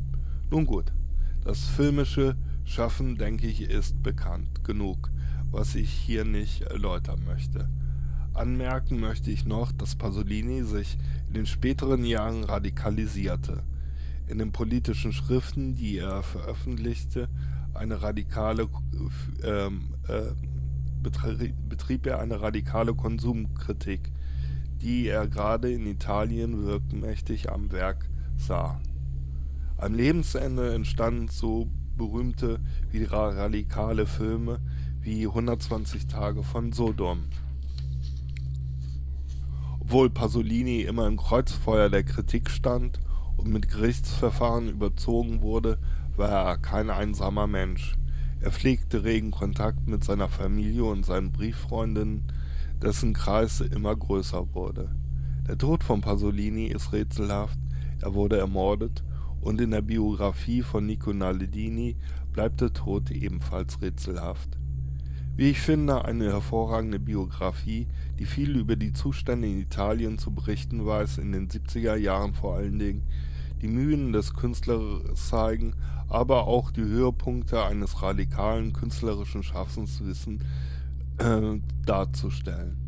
Nun 0.49 0.65
gut, 0.65 0.91
das 1.43 1.65
filmische 1.65 2.36
Schaffen, 2.65 3.17
denke 3.17 3.47
ich, 3.47 3.62
ist 3.62 4.01
bekannt 4.01 4.63
genug, 4.63 5.12
was 5.51 5.75
ich 5.75 5.91
hier 5.91 6.25
nicht 6.25 6.62
erläutern 6.62 7.23
möchte. 7.25 7.69
Anmerken 8.34 8.99
möchte 8.99 9.29
ich 9.29 9.45
noch, 9.45 9.71
dass 9.71 9.95
Pasolini 9.95 10.63
sich 10.63 10.97
in 11.27 11.34
den 11.34 11.45
späteren 11.45 12.05
Jahren 12.05 12.43
radikalisierte. 12.43 13.63
In 14.31 14.37
den 14.37 14.53
politischen 14.53 15.11
Schriften, 15.11 15.75
die 15.75 15.97
er 15.97 16.23
veröffentlichte, 16.23 17.27
eine 17.73 18.01
radikale 18.01 18.69
ähm, 19.43 19.89
äh, 20.07 20.31
betrieb 21.67 22.05
er 22.05 22.19
eine 22.21 22.41
radikale 22.41 22.93
Konsumkritik, 22.93 24.09
die 24.81 25.09
er 25.09 25.27
gerade 25.27 25.69
in 25.69 25.85
Italien 25.85 26.63
wirkmächtig 26.63 27.51
am 27.51 27.73
Werk 27.73 28.09
sah. 28.37 28.79
Am 29.75 29.93
Lebensende 29.95 30.73
entstanden 30.73 31.27
so 31.27 31.69
berühmte 31.97 32.61
wie 32.89 33.03
radikale 33.03 34.05
Filme 34.05 34.61
wie 35.01 35.27
120 35.27 36.07
Tage 36.07 36.43
von 36.43 36.71
Sodom. 36.71 37.25
Obwohl 39.81 40.09
Pasolini 40.09 40.83
immer 40.83 41.05
im 41.07 41.17
Kreuzfeuer 41.17 41.89
der 41.89 42.03
Kritik 42.03 42.49
stand 42.49 43.01
mit 43.45 43.69
Gerichtsverfahren 43.69 44.69
überzogen 44.69 45.41
wurde, 45.41 45.77
war 46.15 46.30
er 46.30 46.58
kein 46.58 46.89
einsamer 46.89 47.47
Mensch. 47.47 47.97
Er 48.39 48.51
pflegte 48.51 49.04
regen 49.04 49.32
Kontakt 49.32 49.88
mit 49.88 50.04
seiner 50.04 50.27
Familie 50.27 50.84
und 50.84 51.06
seinen 51.06 51.32
Brieffreundinnen, 51.32 52.32
dessen 52.82 53.13
Kreis 53.13 53.62
immer 53.62 53.95
größer 53.95 54.54
wurde. 54.54 54.89
Der 55.47 55.58
Tod 55.58 55.84
von 55.84 56.01
Pasolini 56.01 56.67
ist 56.67 56.93
rätselhaft, 56.93 57.60
er 57.99 58.13
wurde 58.13 58.38
ermordet 58.38 59.04
und 59.41 59.60
in 59.60 59.71
der 59.71 59.82
Biografie 59.82 60.62
von 60.62 60.86
Nico 60.86 61.13
Naledini 61.13 61.97
bleibt 62.32 62.62
der 62.62 62.73
Tod 62.73 63.12
ebenfalls 63.12 63.82
rätselhaft. 63.82 64.61
Wie 65.37 65.49
ich 65.49 65.61
finde, 65.61 66.05
eine 66.05 66.25
hervorragende 66.25 66.99
Biografie, 66.99 67.87
die 68.19 68.25
viel 68.25 68.57
über 68.57 68.75
die 68.75 68.93
Zustände 68.93 69.47
in 69.47 69.61
Italien 69.61 70.17
zu 70.17 70.31
berichten 70.31 70.85
weiß, 70.85 71.19
in 71.19 71.31
den 71.31 71.47
70er 71.47 71.95
Jahren 71.95 72.33
vor 72.33 72.55
allen 72.55 72.79
Dingen, 72.79 73.03
die 73.61 73.67
Mühen 73.67 74.11
des 74.11 74.33
Künstlers 74.33 75.29
zeigen, 75.29 75.73
aber 76.09 76.47
auch 76.47 76.71
die 76.71 76.81
Höhepunkte 76.81 77.63
eines 77.63 78.01
radikalen 78.01 78.73
künstlerischen 78.73 79.43
Schaffens 79.43 80.03
wissen 80.03 80.43
äh, 81.17 81.59
darzustellen. 81.85 82.80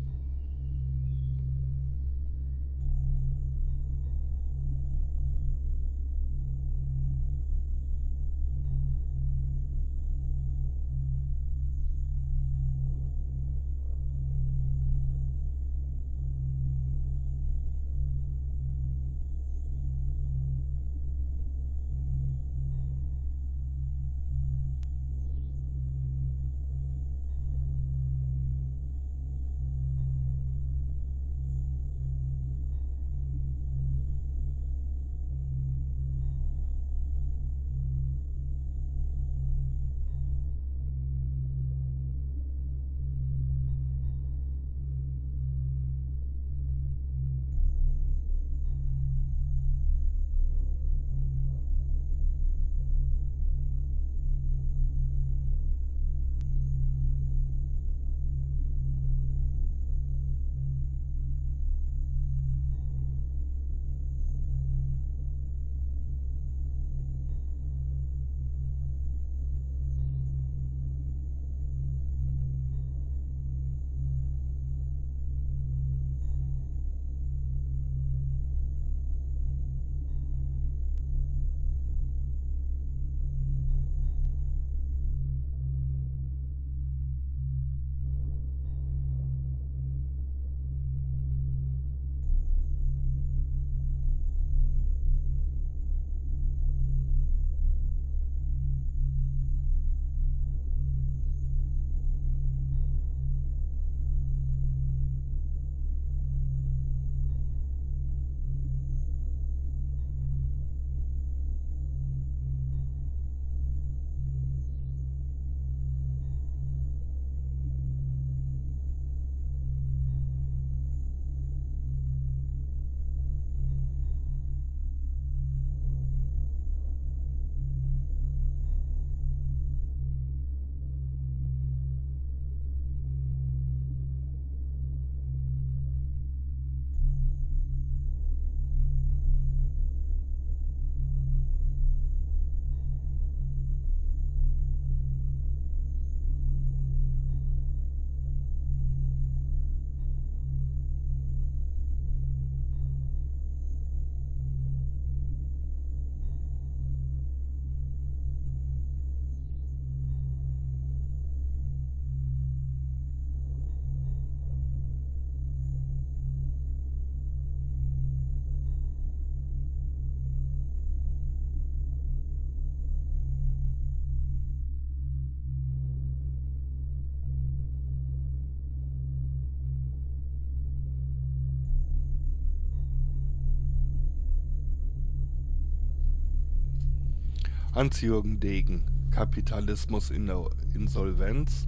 Hans-Jürgen 187.74 188.38
Degen, 188.38 188.84
Kapitalismus 189.10 190.12
in 190.12 190.26
der 190.26 190.48
Insolvenz, 190.74 191.66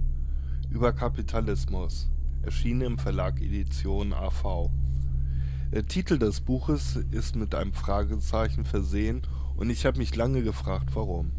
über 0.69 0.93
Kapitalismus, 0.93 2.09
erschienen 2.43 2.79
im 2.79 2.97
Verlag 2.97 3.41
Edition 3.41 4.13
AV. 4.13 4.69
Der 5.73 5.85
Titel 5.85 6.17
des 6.17 6.39
Buches 6.39 6.95
ist 7.11 7.35
mit 7.35 7.53
einem 7.53 7.73
Fragezeichen 7.73 8.63
versehen 8.63 9.23
und 9.57 9.69
ich 9.69 9.85
habe 9.85 9.97
mich 9.97 10.15
lange 10.15 10.43
gefragt, 10.43 10.91
warum. 10.93 11.33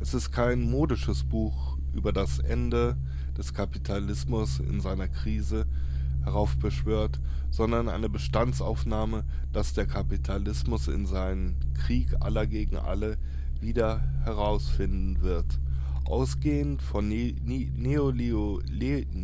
Es 0.00 0.12
ist 0.12 0.32
kein 0.32 0.68
modisches 0.68 1.22
Buch 1.22 1.78
über 1.92 2.12
das 2.12 2.40
Ende 2.40 2.96
des 3.38 3.54
Kapitalismus 3.54 4.58
in 4.58 4.80
seiner 4.80 5.06
Krise 5.06 5.66
heraufbeschwört, 6.24 7.20
sondern 7.50 7.88
eine 7.88 8.08
Bestandsaufnahme, 8.08 9.22
dass 9.52 9.72
der 9.72 9.86
Kapitalismus 9.86 10.88
in 10.88 11.06
seinem 11.06 11.54
Krieg 11.74 12.08
aller 12.18 12.48
gegen 12.48 12.76
alle 12.76 13.16
wieder 13.60 14.02
herausfinden 14.24 15.20
wird. 15.20 15.60
Ausgehend 16.04 16.82
von 16.82 17.08
ne 17.08 17.34
ne 17.44 17.98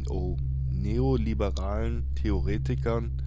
oh, 0.08 0.36
neoliberalen 0.70 2.04
Theoretikern, 2.14 3.22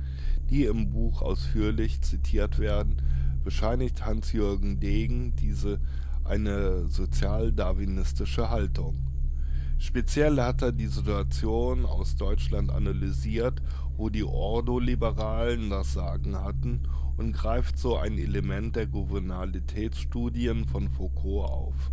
die 0.50 0.66
im 0.66 0.92
Buch 0.92 1.22
ausführlich 1.22 2.02
zitiert 2.02 2.60
werden, 2.60 3.02
bescheinigt 3.44 4.06
Hans-Jürgen 4.06 4.80
Degen 4.80 5.36
diese 5.36 5.80
eine 6.24 6.88
sozialdarwinistische 6.88 8.50
Haltung. 8.50 9.00
Speziell 9.78 10.40
hat 10.42 10.62
er 10.62 10.72
die 10.72 10.88
Situation 10.88 11.86
aus 11.86 12.16
Deutschland 12.16 12.70
analysiert, 12.70 13.62
wo 13.96 14.10
die 14.10 14.24
Ordo-Liberalen 14.24 15.70
das 15.70 15.94
Sagen 15.94 16.38
hatten 16.38 16.82
und 17.20 17.34
greift 17.34 17.78
so 17.78 17.98
ein 17.98 18.18
Element 18.18 18.78
der 18.78 18.88
Gouvernementsstudien 18.88 20.66
von 20.66 20.88
Foucault 20.88 21.52
auf. 21.52 21.92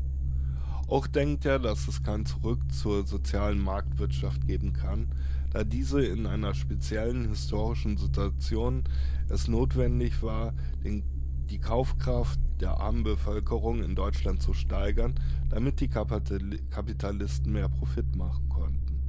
Auch 0.87 1.09
denkt 1.09 1.45
er, 1.45 1.59
dass 1.59 1.89
es 1.89 2.05
kein 2.05 2.25
Zurück 2.25 2.61
zur 2.71 3.05
sozialen 3.05 3.59
Marktwirtschaft 3.59 4.47
geben 4.47 4.73
kann, 4.73 5.09
da 5.51 5.65
diese 5.65 6.01
in 6.07 6.27
einer 6.27 6.55
speziellen 6.55 7.29
historischen 7.29 7.97
Situation 7.97 8.85
es 9.29 9.49
notwendig 9.49 10.23
war, 10.23 10.55
den, 10.85 11.03
die 11.51 11.59
Kaufkraft 11.59 12.39
der 12.61 12.79
armen 12.79 13.03
Bevölkerung 13.03 13.83
in 13.83 13.97
Deutschland 13.97 14.41
zu 14.41 14.55
steigern, 14.55 15.17
damit 15.51 15.81
die 15.81 15.89
Kapitalisten 15.89 17.53
mehr 17.53 17.69
Profit 17.69 18.15
machen 18.15 18.49
konnten. 18.49 19.03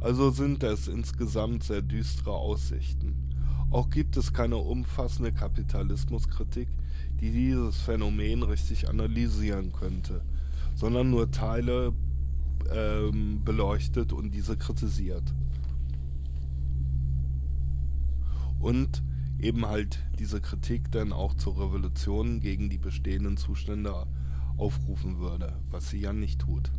Also 0.00 0.30
sind 0.30 0.62
es 0.62 0.88
insgesamt 0.88 1.64
sehr 1.64 1.80
düstere 1.80 2.32
Aussichten. 2.32 3.33
Auch 3.74 3.90
gibt 3.90 4.16
es 4.16 4.32
keine 4.32 4.58
umfassende 4.58 5.32
Kapitalismuskritik, 5.32 6.68
die 7.20 7.32
dieses 7.32 7.78
Phänomen 7.78 8.44
richtig 8.44 8.88
analysieren 8.88 9.72
könnte, 9.72 10.20
sondern 10.76 11.10
nur 11.10 11.32
Teile 11.32 11.92
ähm, 12.72 13.42
beleuchtet 13.44 14.12
und 14.12 14.30
diese 14.30 14.56
kritisiert. 14.56 15.24
Und 18.60 19.02
eben 19.40 19.66
halt 19.66 19.98
diese 20.20 20.40
Kritik 20.40 20.92
dann 20.92 21.12
auch 21.12 21.34
zur 21.34 21.58
Revolution 21.58 22.38
gegen 22.38 22.70
die 22.70 22.78
bestehenden 22.78 23.36
Zustände 23.36 24.06
aufrufen 24.56 25.18
würde, 25.18 25.52
was 25.72 25.90
sie 25.90 25.98
ja 25.98 26.12
nicht 26.12 26.42
tut. 26.42 26.70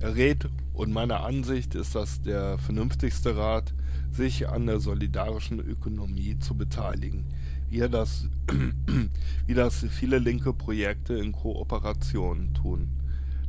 Er 0.00 0.16
rät, 0.16 0.48
und 0.72 0.92
meiner 0.92 1.22
Ansicht 1.22 1.76
ist 1.76 1.94
das 1.94 2.20
der 2.20 2.58
vernünftigste 2.58 3.36
Rat, 3.36 3.72
sich 4.14 4.48
an 4.48 4.66
der 4.66 4.80
solidarischen 4.80 5.60
Ökonomie 5.60 6.38
zu 6.38 6.56
beteiligen, 6.56 7.24
wie, 7.68 7.80
das, 7.88 8.28
wie 9.46 9.54
das 9.54 9.84
viele 9.90 10.18
linke 10.18 10.52
Projekte 10.52 11.14
in 11.14 11.32
Kooperation 11.32 12.54
tun. 12.54 12.88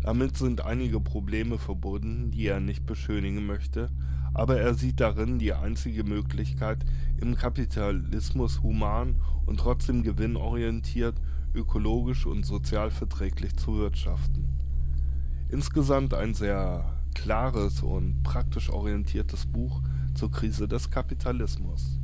Damit 0.01 0.37
sind 0.37 0.63
einige 0.63 0.99
Probleme 0.99 1.57
verbunden, 1.57 2.31
die 2.31 2.47
er 2.47 2.59
nicht 2.59 2.85
beschönigen 2.85 3.45
möchte, 3.45 3.89
aber 4.33 4.59
er 4.59 4.73
sieht 4.73 4.99
darin 4.99 5.39
die 5.39 5.53
einzige 5.53 6.03
Möglichkeit, 6.03 6.85
im 7.21 7.35
Kapitalismus 7.35 8.61
human 8.61 9.15
und 9.45 9.59
trotzdem 9.59 10.03
gewinnorientiert, 10.03 11.15
ökologisch 11.53 12.25
und 12.25 12.45
sozial 12.45 12.91
verträglich 12.91 13.55
zu 13.55 13.77
wirtschaften. 13.77 14.45
Insgesamt 15.49 16.13
ein 16.13 16.33
sehr 16.33 17.01
klares 17.13 17.81
und 17.81 18.23
praktisch 18.23 18.69
orientiertes 18.69 19.45
Buch 19.45 19.81
zur 20.15 20.31
Krise 20.31 20.67
des 20.67 20.89
Kapitalismus. 20.89 21.99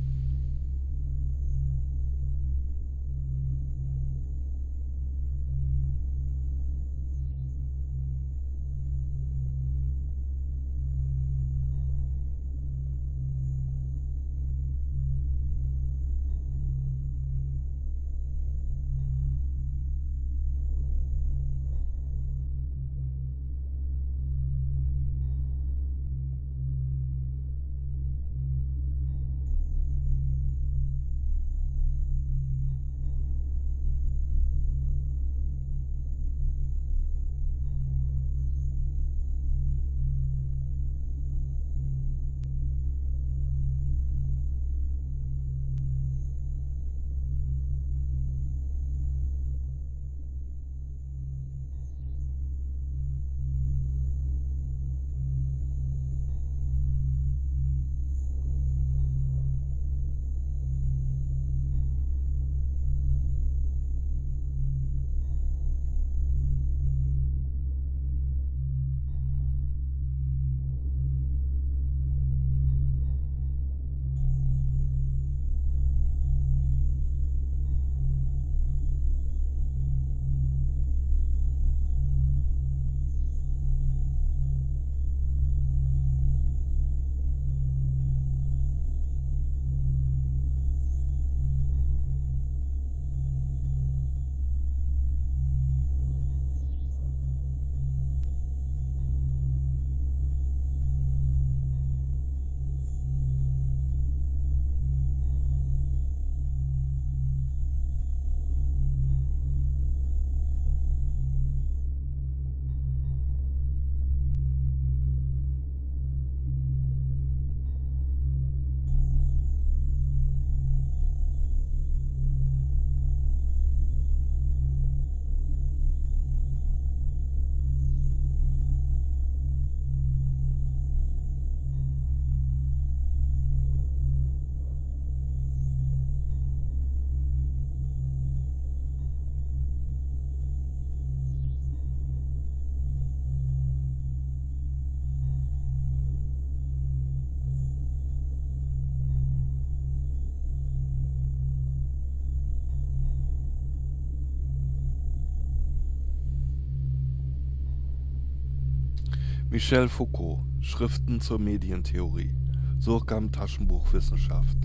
Michel 159.52 159.90
Foucault, 159.90 160.38
Schriften 160.60 161.20
zur 161.20 161.38
Medientheorie, 161.38 162.34
Surkam 162.78 163.32
Taschenbuch 163.32 163.92
Wissenschaft. 163.92 164.56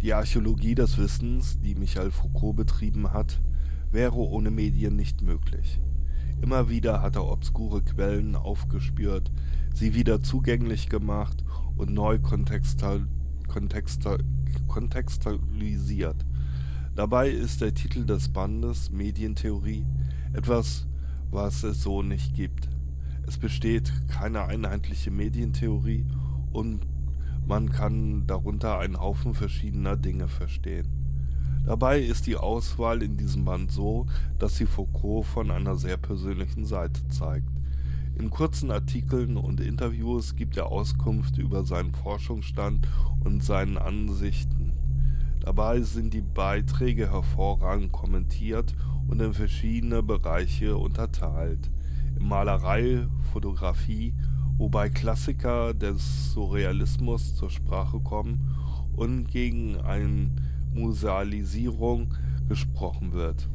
Die 0.00 0.14
Archäologie 0.14 0.76
des 0.76 0.96
Wissens, 0.96 1.58
die 1.60 1.74
Michel 1.74 2.12
Foucault 2.12 2.54
betrieben 2.54 3.12
hat, 3.12 3.40
wäre 3.90 4.14
ohne 4.14 4.52
Medien 4.52 4.94
nicht 4.94 5.22
möglich. 5.22 5.80
Immer 6.40 6.68
wieder 6.68 7.02
hat 7.02 7.16
er 7.16 7.26
obskure 7.26 7.82
Quellen 7.82 8.36
aufgespürt, 8.36 9.32
sie 9.74 9.92
wieder 9.92 10.22
zugänglich 10.22 10.88
gemacht 10.88 11.44
und 11.76 11.92
neu 11.92 12.20
kontextual, 12.20 13.08
kontextual, 13.48 14.22
kontextualisiert. 14.68 16.24
Dabei 16.94 17.28
ist 17.28 17.60
der 17.60 17.74
Titel 17.74 18.06
des 18.06 18.28
Bandes 18.28 18.92
Medientheorie 18.92 19.84
etwas, 20.32 20.86
was 21.32 21.64
es 21.64 21.82
so 21.82 22.04
nicht 22.04 22.36
gibt. 22.36 22.68
Es 23.30 23.38
besteht 23.38 23.92
keine 24.08 24.46
einheitliche 24.46 25.12
Medientheorie 25.12 26.04
und 26.52 26.84
man 27.46 27.70
kann 27.70 28.26
darunter 28.26 28.80
einen 28.80 28.98
Haufen 28.98 29.34
verschiedener 29.34 29.96
Dinge 29.96 30.26
verstehen. 30.26 30.88
Dabei 31.64 32.00
ist 32.00 32.26
die 32.26 32.34
Auswahl 32.34 33.04
in 33.04 33.16
diesem 33.16 33.44
Band 33.44 33.70
so, 33.70 34.06
dass 34.40 34.56
sie 34.56 34.66
Foucault 34.66 35.26
von 35.26 35.52
einer 35.52 35.76
sehr 35.76 35.96
persönlichen 35.96 36.64
Seite 36.64 37.06
zeigt. 37.06 37.48
In 38.18 38.30
kurzen 38.30 38.72
Artikeln 38.72 39.36
und 39.36 39.60
Interviews 39.60 40.34
gibt 40.34 40.56
er 40.56 40.66
Auskunft 40.66 41.38
über 41.38 41.64
seinen 41.64 41.94
Forschungsstand 41.94 42.88
und 43.20 43.44
seinen 43.44 43.78
Ansichten. 43.78 44.72
Dabei 45.38 45.82
sind 45.82 46.14
die 46.14 46.20
Beiträge 46.20 47.12
hervorragend 47.12 47.92
kommentiert 47.92 48.74
und 49.06 49.22
in 49.22 49.34
verschiedene 49.34 50.02
Bereiche 50.02 50.76
unterteilt 50.76 51.70
Malerei, 52.20 53.06
Fotografie, 53.32 54.14
wobei 54.56 54.90
Klassiker 54.90 55.74
des 55.74 56.32
Surrealismus 56.32 57.34
zur 57.34 57.50
Sprache 57.50 57.98
kommen 58.00 58.54
und 58.94 59.28
gegen 59.28 59.76
eine 59.80 60.30
Musealisierung 60.74 62.14
gesprochen 62.48 63.12
wird. 63.12 63.48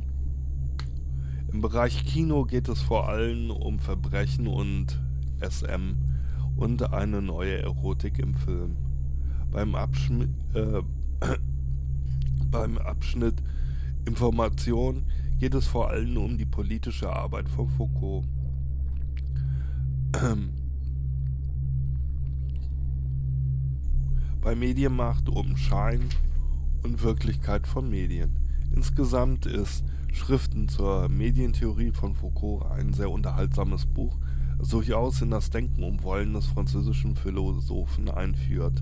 Im 1.52 1.62
Bereich 1.62 2.06
Kino 2.06 2.44
geht 2.44 2.68
es 2.68 2.82
vor 2.82 3.08
allem 3.08 3.52
um 3.52 3.80
Verbrechen 3.80 4.48
und 4.48 5.02
SM 5.40 5.96
und 6.58 6.92
eine 6.92 7.22
neue 7.22 7.62
Erotik 7.62 8.20
im 8.20 8.34
Film. 8.34 8.76
Beim, 9.52 9.76
Abschm 9.76 10.24
äh, 10.54 10.82
beim 12.52 12.78
Abschnitt 12.78 13.42
Information 14.06 15.06
geht 15.40 15.54
es 15.54 15.68
vor 15.68 15.90
allem 15.90 16.18
um 16.18 16.38
die 16.38 16.46
politische 16.46 17.14
Arbeit 17.14 17.50
von 17.50 17.70
Foucault. 17.70 18.26
Bei 24.42 24.56
Medienmacht 24.56 25.30
um 25.30 25.56
Schein 25.58 26.10
und 26.84 27.04
Wirklichkeit 27.04 27.68
von 27.68 27.90
Medien. 27.90 28.38
Insgesamt 28.74 29.46
ist 29.46 29.84
Schriften 30.14 30.70
zur 30.70 31.10
Medientheorie 31.10 31.92
von 31.92 32.16
Foucault 32.16 32.72
ein 32.72 32.94
sehr 32.94 33.12
unterhaltsames 33.12 33.88
Buch, 33.88 34.18
das 34.58 34.70
durchaus 34.70 35.22
in 35.22 35.32
das 35.32 35.50
Denken 35.50 35.84
und 35.84 36.04
Wollen 36.04 36.32
des 36.34 36.46
französischen 36.46 37.18
Philosophen 37.18 38.10
einführt. 38.10 38.82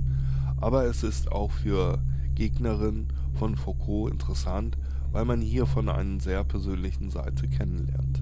Aber 0.61 0.85
es 0.85 1.01
ist 1.03 1.31
auch 1.31 1.49
für 1.51 1.97
Gegnerinnen 2.35 3.07
von 3.33 3.55
Foucault 3.55 4.11
interessant, 4.11 4.77
weil 5.11 5.25
man 5.25 5.41
hier 5.41 5.65
von 5.65 5.89
einer 5.89 6.19
sehr 6.19 6.43
persönlichen 6.43 7.09
Seite 7.09 7.47
kennenlernt. 7.47 8.21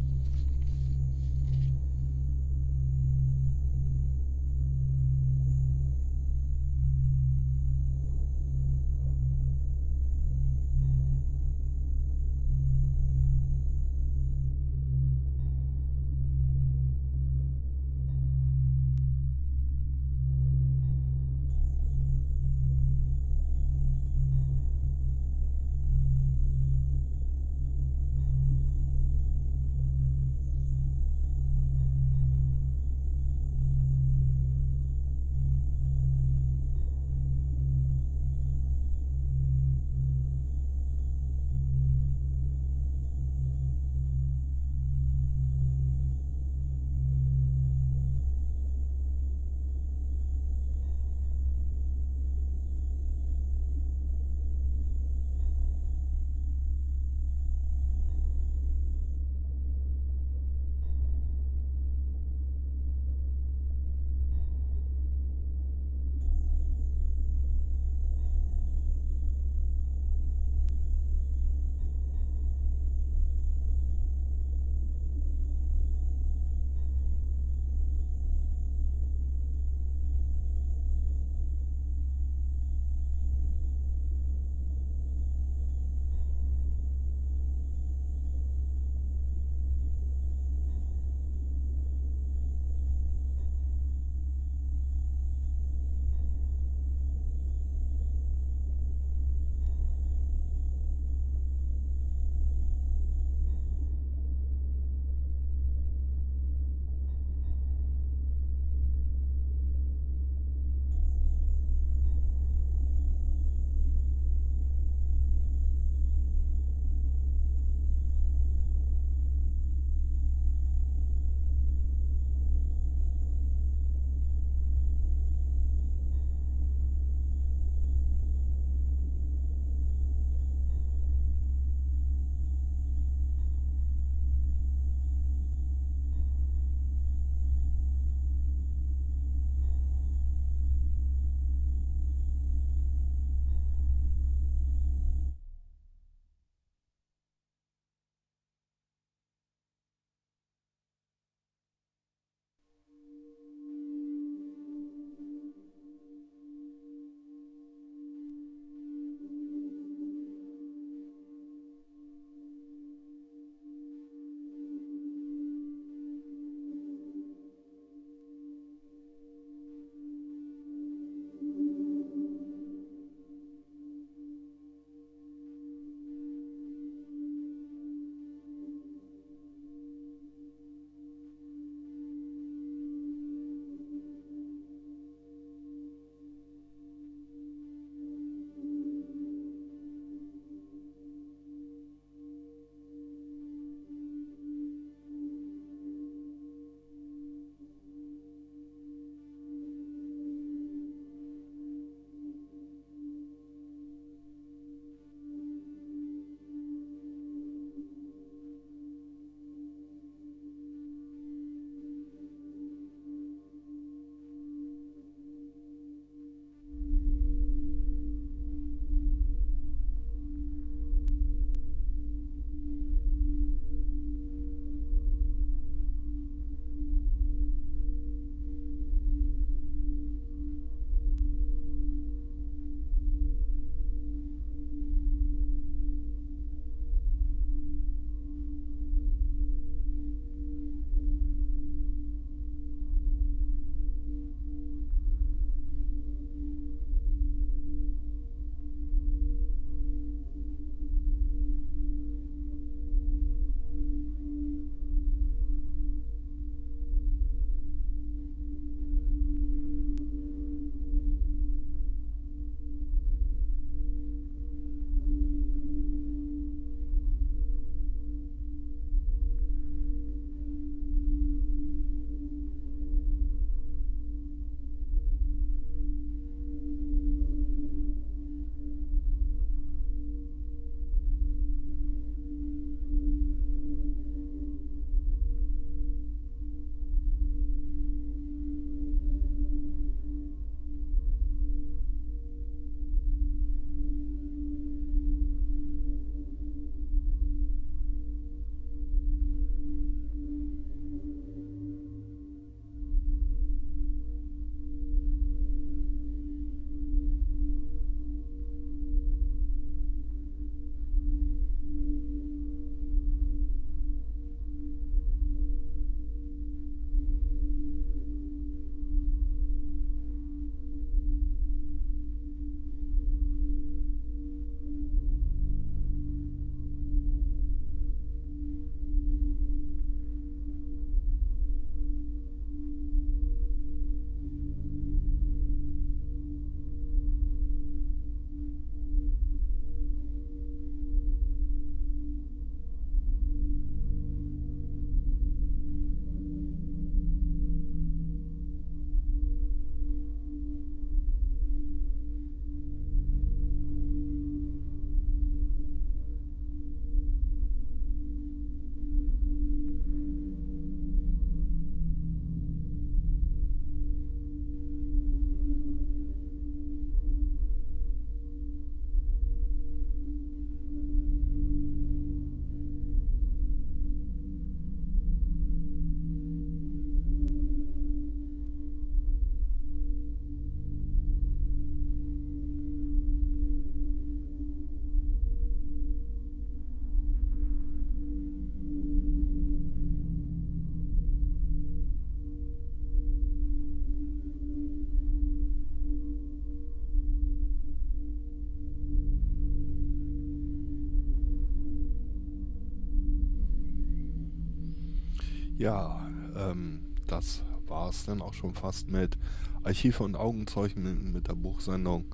Ja, 405.58 406.10
ähm, 406.36 406.82
das 407.08 407.44
war 407.68 407.90
es 407.90 408.06
dann 408.06 408.22
auch 408.22 408.34
schon 408.34 408.54
fast 408.54 408.90
mit 408.90 409.18
Archive 409.64 410.04
und 410.04 410.16
Augenzeugen 410.16 410.84
mit, 410.84 411.14
mit 411.14 411.28
der 411.28 411.36
Buchsendung 411.36 412.06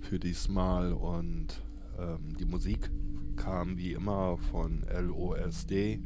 für 0.00 0.18
diesmal 0.18 0.92
und 0.92 1.62
ähm, 1.98 2.36
die 2.38 2.44
Musik 2.44 2.90
kam 3.36 3.76
wie 3.78 3.92
immer 3.92 4.38
von 4.50 4.84
LOSD, 4.92 6.00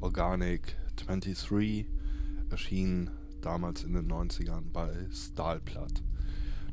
Organic 0.00 0.76
23, 0.96 1.86
erschien 2.50 3.10
damals 3.40 3.84
in 3.84 3.94
den 3.94 4.10
90ern 4.10 4.62
bei 4.72 4.90
Stahlplatt. 5.10 6.02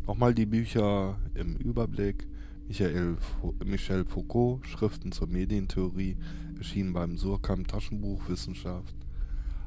Nochmal 0.08 0.34
die 0.34 0.46
Bücher 0.46 1.18
im 1.34 1.56
Überblick. 1.56 2.28
Michael, 2.68 3.18
Michel 3.64 4.06
Foucault, 4.06 4.66
Schriften 4.66 5.12
zur 5.12 5.28
Medientheorie, 5.28 6.18
erschienen 6.58 6.94
beim 6.94 7.18
Surkamp 7.18 7.68
Taschenbuch 7.68 8.28
Wissenschaft. 8.28 8.96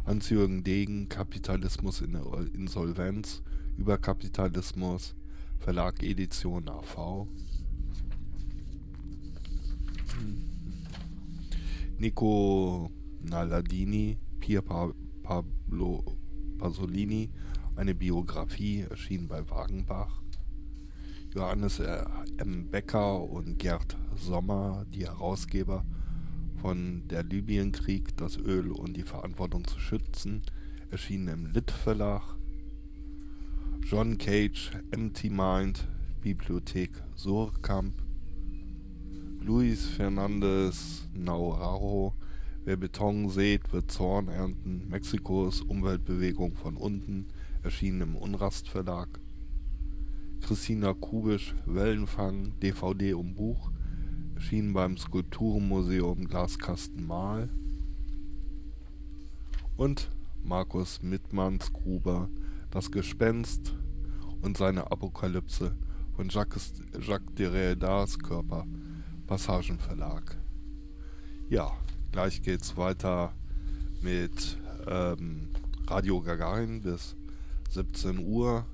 Hans-Jürgen 0.04 0.64
Degen, 0.64 1.08
Kapitalismus 1.08 2.00
in 2.00 2.12
der 2.12 2.24
Insolvenz, 2.54 3.42
Überkapitalismus, 3.76 5.14
Verlag 5.60 6.02
Edition 6.02 6.68
AV. 6.68 7.28
Nico 11.98 12.90
Naladini, 13.22 14.18
Pier 14.40 14.62
pa 14.62 14.92
Pablo 15.22 16.04
Pasolini, 16.58 17.30
eine 17.76 17.94
Biografie, 17.94 18.80
erschien 18.80 19.28
bei 19.28 19.48
Wagenbach. 19.48 20.22
Johannes 21.34 21.78
M. 22.38 22.68
Becker 22.70 23.22
und 23.22 23.58
Gerd 23.58 23.96
Sommer, 24.16 24.86
die 24.92 25.06
Herausgeber 25.06 25.84
von 26.60 27.06
Der 27.08 27.22
Libyenkrieg, 27.22 28.16
das 28.16 28.38
Öl 28.38 28.72
und 28.72 28.96
die 28.96 29.02
Verantwortung 29.02 29.66
zu 29.66 29.78
schützen, 29.78 30.42
erschienen 30.90 31.28
im 31.28 31.46
Lit 31.52 31.70
Verlag. 31.70 32.22
John 33.84 34.16
Cage, 34.16 34.70
Empty 34.90 35.28
Mind, 35.28 35.86
Bibliothek 36.22 36.92
Surkamp. 37.14 37.94
Luis 39.40 39.86
Fernandez 39.86 41.08
Nauraro, 41.12 42.14
Wer 42.64 42.76
Beton 42.76 43.30
sät, 43.30 43.72
wird 43.72 43.90
Zorn 43.90 44.28
ernten. 44.28 44.88
Mexikos 44.88 45.62
Umweltbewegung 45.62 46.54
von 46.54 46.76
unten, 46.76 47.28
erschienen 47.62 48.02
im 48.02 48.16
Unrast 48.16 48.68
Verlag. 48.68 49.20
Christina 50.40 50.94
Kubisch, 50.94 51.54
Wellenfang, 51.66 52.58
DVD 52.60 53.14
und 53.14 53.34
Buch, 53.34 53.70
erschienen 54.34 54.72
beim 54.72 54.96
Skulpturenmuseum 54.96 56.26
Glaskasten 56.26 57.06
Mal. 57.06 57.48
Und 59.76 60.10
Markus 60.42 61.02
Mittmanns 61.02 61.72
Gruber, 61.72 62.28
Das 62.70 62.90
Gespenst 62.90 63.74
und 64.42 64.56
seine 64.56 64.90
Apokalypse 64.90 65.76
von 66.14 66.28
Jacques, 66.28 66.72
Jacques 67.00 67.34
Derridas 67.34 68.18
Körper, 68.18 68.66
Passagenverlag. 69.26 70.36
Ja, 71.48 71.70
gleich 72.12 72.42
geht's 72.42 72.76
weiter 72.76 73.32
mit 74.02 74.58
ähm, 74.86 75.48
Radio 75.86 76.20
Gagarin 76.20 76.82
bis 76.82 77.16
17 77.70 78.18
Uhr 78.18 78.66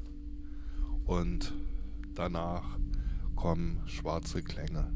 und 1.05 1.52
danach 2.14 2.78
kommen 3.34 3.80
schwarze 3.86 4.42
Klänge 4.42 4.92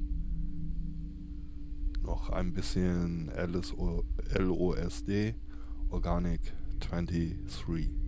noch 2.09 2.31
ein 2.31 2.55
bisschen 2.55 3.31
LSO, 3.37 4.03
LOSD, 4.39 5.35
Organic 5.91 6.41
23. 6.81 8.08